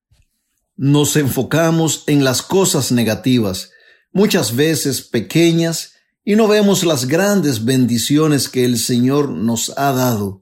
[0.77, 3.71] Nos enfocamos en las cosas negativas,
[4.13, 5.93] muchas veces pequeñas,
[6.25, 10.41] y no vemos las grandes bendiciones que el Señor nos ha dado.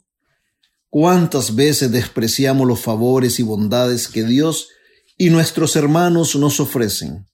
[0.89, 4.69] ¿Cuántas veces despreciamos los favores y bondades que Dios
[5.19, 7.27] y nuestros hermanos nos ofrecen?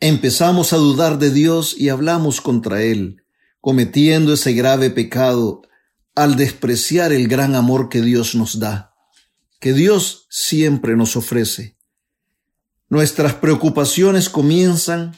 [0.00, 3.22] Empezamos a dudar de Dios y hablamos contra Él,
[3.60, 5.62] cometiendo ese grave pecado
[6.14, 8.94] al despreciar el gran amor que Dios nos da,
[9.58, 11.76] que Dios siempre nos ofrece.
[12.88, 15.16] Nuestras preocupaciones comienzan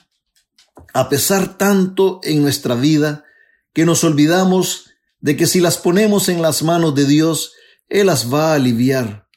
[0.92, 3.24] a pesar tanto en nuestra vida
[3.72, 4.90] que nos olvidamos
[5.20, 7.52] de que si las ponemos en las manos de Dios,
[7.88, 9.28] Él las va a aliviar.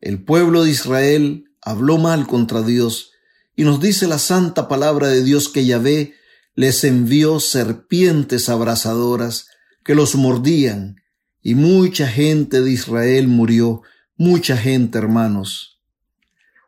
[0.00, 3.12] El pueblo de Israel habló mal contra Dios
[3.54, 6.14] y nos dice la santa palabra de Dios que Yahvé
[6.54, 9.48] les envió serpientes abrasadoras
[9.86, 11.00] que los mordían
[11.40, 13.82] y mucha gente de Israel murió,
[14.16, 15.80] mucha gente, hermanos.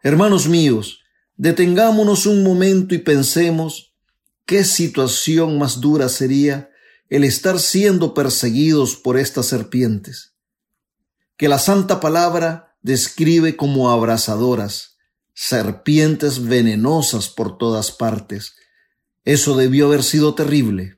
[0.04, 1.00] Hermanos míos,
[1.36, 3.92] detengámonos un momento y pensemos
[4.46, 6.70] qué situación más dura sería
[7.08, 10.36] el estar siendo perseguidos por estas serpientes,
[11.36, 14.96] que la santa palabra describe como abrasadoras,
[15.34, 18.54] serpientes venenosas por todas partes.
[19.24, 20.97] Eso debió haber sido terrible.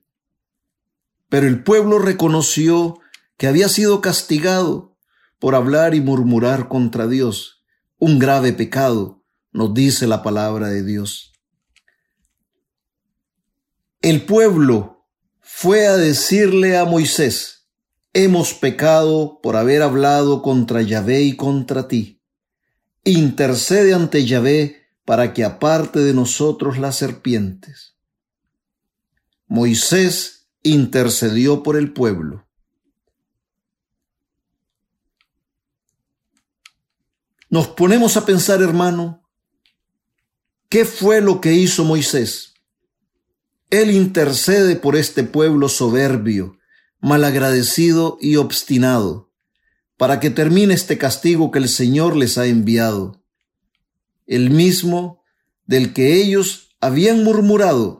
[1.30, 2.98] Pero el pueblo reconoció
[3.38, 4.98] que había sido castigado
[5.38, 7.64] por hablar y murmurar contra Dios,
[7.98, 11.32] un grave pecado, nos dice la palabra de Dios.
[14.02, 15.06] El pueblo
[15.40, 17.68] fue a decirle a Moisés,
[18.12, 22.22] hemos pecado por haber hablado contra Yahvé y contra ti.
[23.04, 27.94] Intercede ante Yahvé para que aparte de nosotros las serpientes.
[29.46, 32.46] Moisés intercedió por el pueblo.
[37.48, 39.28] Nos ponemos a pensar, hermano,
[40.68, 42.54] ¿qué fue lo que hizo Moisés?
[43.70, 46.58] Él intercede por este pueblo soberbio,
[47.00, 49.32] malagradecido y obstinado,
[49.96, 53.24] para que termine este castigo que el Señor les ha enviado,
[54.26, 55.24] el mismo
[55.66, 57.99] del que ellos habían murmurado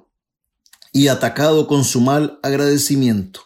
[0.93, 3.43] y atacado con su mal agradecimiento.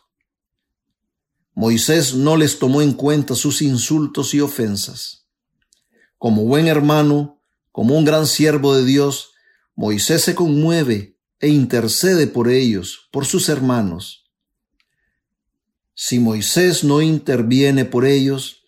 [1.54, 5.26] Moisés no les tomó en cuenta sus insultos y ofensas.
[6.18, 7.40] Como buen hermano,
[7.70, 9.32] como un gran siervo de Dios,
[9.74, 14.24] Moisés se conmueve e intercede por ellos, por sus hermanos.
[15.94, 18.64] Si Moisés no interviene por ellos,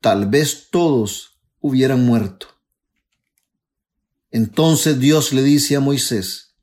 [0.00, 2.46] tal vez todos hubieran muerto.
[4.30, 6.53] Entonces Dios le dice a Moisés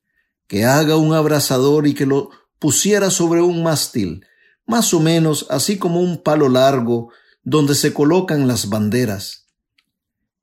[0.51, 2.29] que haga un abrazador y que lo
[2.59, 4.25] pusiera sobre un mástil,
[4.65, 7.09] más o menos así como un palo largo
[7.41, 9.47] donde se colocan las banderas.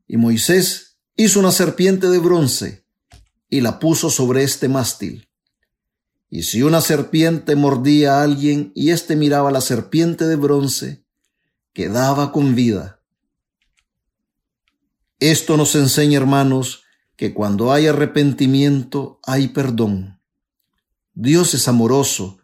[0.06, 2.86] Y Moisés hizo una serpiente de bronce
[3.50, 5.28] y la puso sobre este mástil.
[6.30, 11.04] Y si una serpiente mordía a alguien y éste miraba la serpiente de bronce,
[11.74, 13.02] quedaba con vida.
[15.20, 16.84] Esto nos enseña, hermanos,
[17.18, 20.20] que cuando hay arrepentimiento hay perdón.
[21.14, 22.38] Dios es amoroso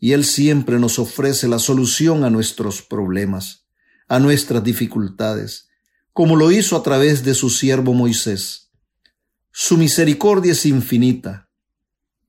[0.00, 3.68] y Él siempre nos ofrece la solución a nuestros problemas,
[4.08, 5.68] a nuestras dificultades,
[6.12, 8.72] como lo hizo a través de su siervo Moisés.
[9.52, 11.48] Su misericordia es infinita.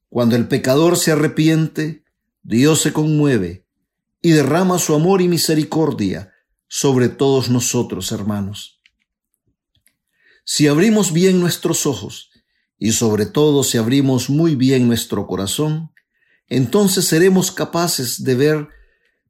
[0.10, 2.06] Cuando el pecador se arrepiente,
[2.44, 3.66] Dios se conmueve
[4.22, 6.34] y derrama su amor y misericordia
[6.68, 8.78] sobre todos nosotros, hermanos.
[10.52, 12.32] Si abrimos bien nuestros ojos
[12.80, 15.91] y sobre todo si abrimos muy bien nuestro corazón,
[16.47, 18.68] entonces seremos capaces de ver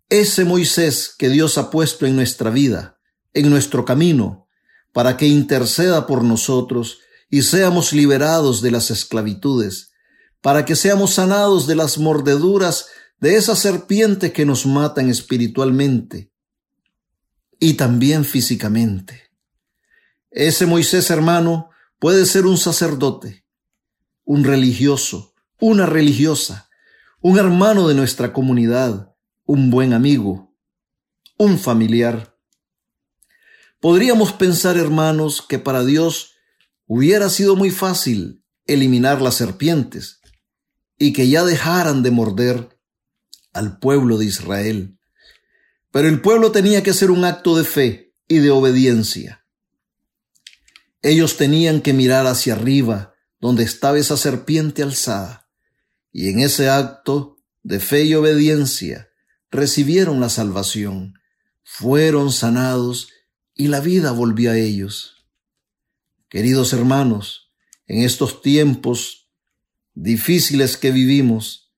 [0.07, 3.01] ese Moisés que Dios ha puesto en nuestra vida,
[3.33, 4.47] en nuestro camino,
[4.93, 6.99] para que interceda por nosotros
[7.29, 9.91] y seamos liberados de las esclavitudes,
[10.39, 12.85] para que seamos sanados de las mordeduras
[13.19, 16.31] de esa serpiente que nos matan espiritualmente
[17.59, 19.28] y también físicamente.
[20.31, 23.45] Ese Moisés hermano puede ser un sacerdote,
[24.23, 26.69] un religioso, una religiosa,
[27.19, 29.15] un hermano de nuestra comunidad,
[29.45, 30.55] un buen amigo,
[31.37, 32.37] un familiar.
[33.79, 36.35] Podríamos pensar, hermanos, que para Dios
[36.85, 40.21] hubiera sido muy fácil eliminar las serpientes
[40.99, 42.79] y que ya dejaran de morder
[43.51, 44.99] al pueblo de Israel.
[45.91, 49.38] Pero el pueblo tenía que hacer un acto de fe y de obediencia.
[51.01, 55.49] Ellos tenían que mirar hacia arriba, donde estaba esa serpiente alzada,
[56.11, 59.09] y en ese acto de fe y obediencia
[59.51, 61.13] recibieron la salvación,
[61.63, 63.09] fueron sanados
[63.55, 65.25] y la vida volvió a ellos.
[66.29, 67.51] Queridos hermanos,
[67.87, 69.31] en estos tiempos
[69.93, 71.73] difíciles que vivimos,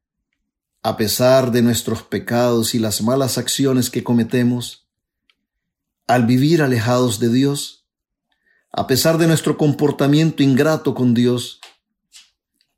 [0.82, 4.90] a pesar de nuestros pecados y las malas acciones que cometemos,
[6.08, 7.81] al vivir alejados de Dios,
[8.72, 11.60] a pesar de nuestro comportamiento ingrato con Dios,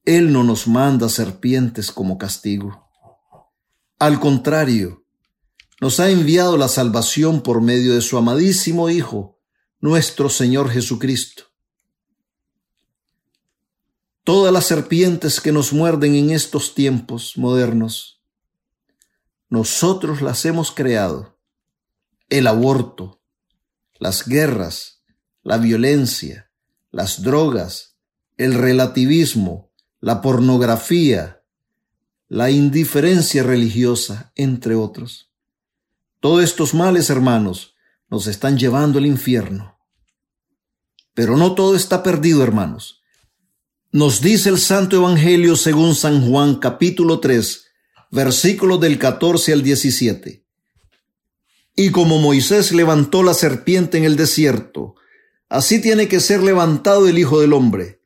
[0.05, 2.89] Él no nos manda serpientes como castigo.
[3.99, 5.05] Al contrario,
[5.79, 9.39] nos ha enviado la salvación por medio de su amadísimo Hijo,
[9.79, 11.43] nuestro Señor Jesucristo.
[14.23, 18.21] Todas las serpientes que nos muerden en estos tiempos modernos,
[19.49, 21.37] nosotros las hemos creado.
[22.29, 23.21] El aborto,
[23.99, 24.92] las guerras,
[25.43, 26.49] la violencia,
[26.91, 27.97] las drogas,
[28.37, 31.43] el relativismo, la pornografía,
[32.29, 35.31] la indiferencia religiosa, entre otros.
[36.19, 37.75] Todos estos males, hermanos,
[38.09, 39.77] nos están llevando al infierno.
[41.13, 43.01] Pero no todo está perdido, hermanos.
[43.91, 47.65] Nos dice el Santo Evangelio según San Juan capítulo 3,
[48.09, 50.45] versículos del 14 al 17.
[51.75, 54.95] Y como Moisés levantó la serpiente en el desierto,
[55.53, 58.01] Así tiene que ser levantado el Hijo del Hombre,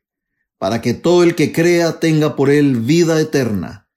[0.58, 3.88] para que todo el que crea tenga por él vida eterna.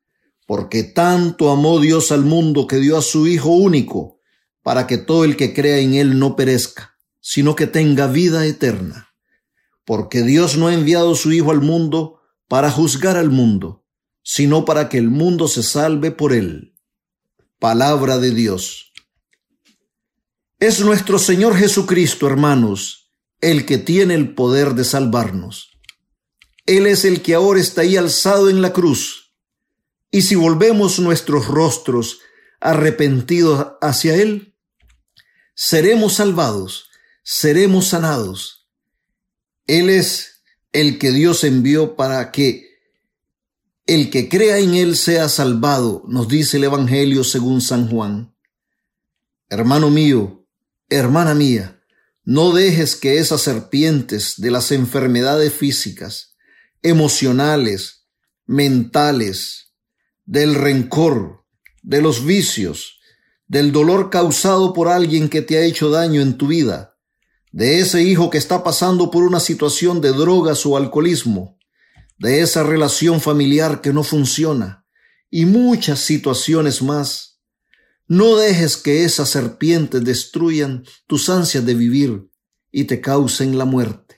[0.47, 4.21] Porque tanto amó Dios al mundo que dio a su Hijo único,
[4.63, 9.09] para que todo el que crea en él no perezca, sino que tenga vida eterna.
[9.83, 13.85] Porque Dios no ha enviado su Hijo al mundo para juzgar al mundo,
[14.23, 16.73] sino para que el mundo se salve por él.
[17.59, 18.93] Palabra de Dios.
[20.57, 23.00] Es nuestro Señor Jesucristo, hermanos,
[23.41, 25.71] el que tiene el poder de salvarnos.
[26.65, 29.33] Él es el que ahora está ahí alzado en la cruz.
[30.11, 32.19] Y si volvemos nuestros rostros
[32.59, 34.55] arrepentidos hacia Él,
[35.55, 36.89] seremos salvados,
[37.23, 38.69] seremos sanados.
[39.67, 42.71] Él es el que Dios envió para que
[43.87, 48.35] el que crea en Él sea salvado, nos dice el Evangelio según San Juan.
[49.49, 50.47] Hermano mío,
[50.87, 51.80] hermana mía,
[52.31, 56.37] no dejes que esas serpientes de las enfermedades físicas,
[56.81, 58.05] emocionales,
[58.45, 59.73] mentales,
[60.23, 61.43] del rencor,
[61.81, 62.99] de los vicios,
[63.47, 66.97] del dolor causado por alguien que te ha hecho daño en tu vida,
[67.51, 71.59] de ese hijo que está pasando por una situación de drogas o alcoholismo,
[72.17, 74.85] de esa relación familiar que no funciona
[75.29, 77.30] y muchas situaciones más.
[78.13, 82.29] No dejes que esas serpientes destruyan tus ansias de vivir
[82.69, 84.17] y te causen la muerte.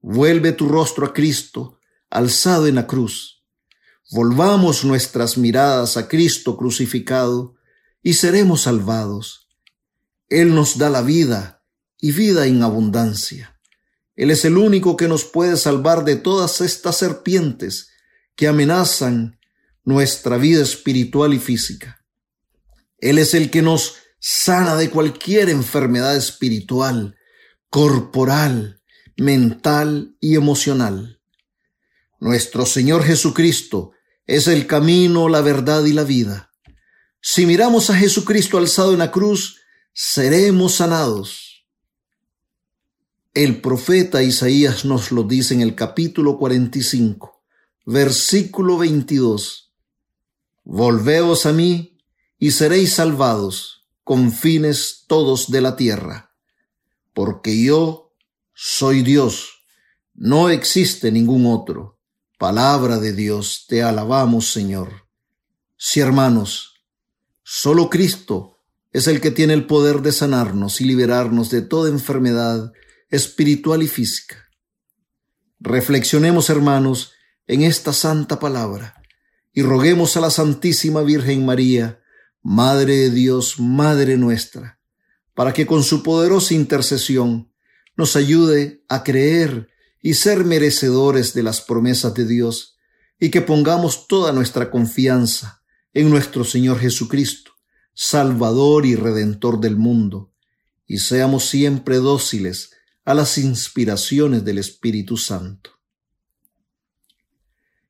[0.00, 1.80] Vuelve tu rostro a Cristo,
[2.10, 3.42] alzado en la cruz.
[4.12, 7.56] Volvamos nuestras miradas a Cristo crucificado
[8.04, 9.48] y seremos salvados.
[10.28, 11.64] Él nos da la vida
[11.98, 13.58] y vida en abundancia.
[14.14, 17.88] Él es el único que nos puede salvar de todas estas serpientes
[18.36, 19.40] que amenazan
[19.82, 21.98] nuestra vida espiritual y física.
[23.02, 27.16] Él es el que nos sana de cualquier enfermedad espiritual,
[27.68, 28.80] corporal,
[29.16, 31.20] mental y emocional.
[32.20, 33.90] Nuestro Señor Jesucristo
[34.24, 36.52] es el camino, la verdad y la vida.
[37.20, 39.58] Si miramos a Jesucristo alzado en la cruz,
[39.92, 41.66] seremos sanados.
[43.34, 47.42] El profeta Isaías nos lo dice en el capítulo 45,
[47.84, 49.74] versículo 22.
[50.62, 51.91] Volveos a mí
[52.42, 56.34] y seréis salvados, con fines todos de la tierra.
[57.14, 58.16] Porque yo
[58.52, 59.62] soy Dios,
[60.12, 62.00] no existe ningún otro.
[62.38, 65.06] Palabra de Dios, te alabamos, Señor.
[65.76, 66.82] Si hermanos,
[67.44, 68.58] solo Cristo
[68.90, 72.72] es el que tiene el poder de sanarnos y liberarnos de toda enfermedad
[73.08, 74.48] espiritual y física.
[75.60, 77.12] Reflexionemos, hermanos,
[77.46, 79.00] en esta santa palabra
[79.52, 82.01] y roguemos a la Santísima Virgen María,
[82.42, 84.80] Madre de Dios, Madre nuestra,
[85.34, 87.52] para que con su poderosa intercesión
[87.96, 89.68] nos ayude a creer
[90.00, 92.76] y ser merecedores de las promesas de Dios,
[93.20, 95.62] y que pongamos toda nuestra confianza
[95.94, 97.52] en nuestro Señor Jesucristo,
[97.94, 100.32] Salvador y Redentor del mundo,
[100.86, 102.72] y seamos siempre dóciles
[103.04, 105.70] a las inspiraciones del Espíritu Santo.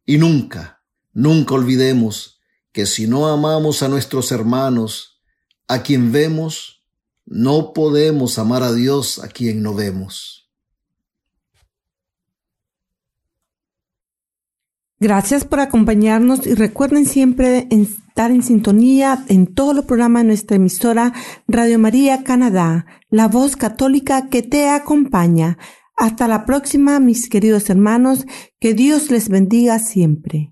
[0.05, 0.83] Y nunca,
[1.15, 2.42] nunca olvidemos
[2.73, 5.21] que si no amamos a nuestros hermanos,
[5.69, 6.83] a quien vemos,
[7.25, 10.51] no podemos amar a Dios a quien no vemos.
[14.99, 20.57] Gracias por acompañarnos y recuerden siempre estar en sintonía en todos los programas de nuestra
[20.57, 21.13] emisora
[21.49, 25.59] Radio María Canadá, la voz católica que te acompaña.
[25.97, 28.27] Hasta la próxima, mis queridos hermanos,
[28.61, 30.52] que Dios les bendiga siempre.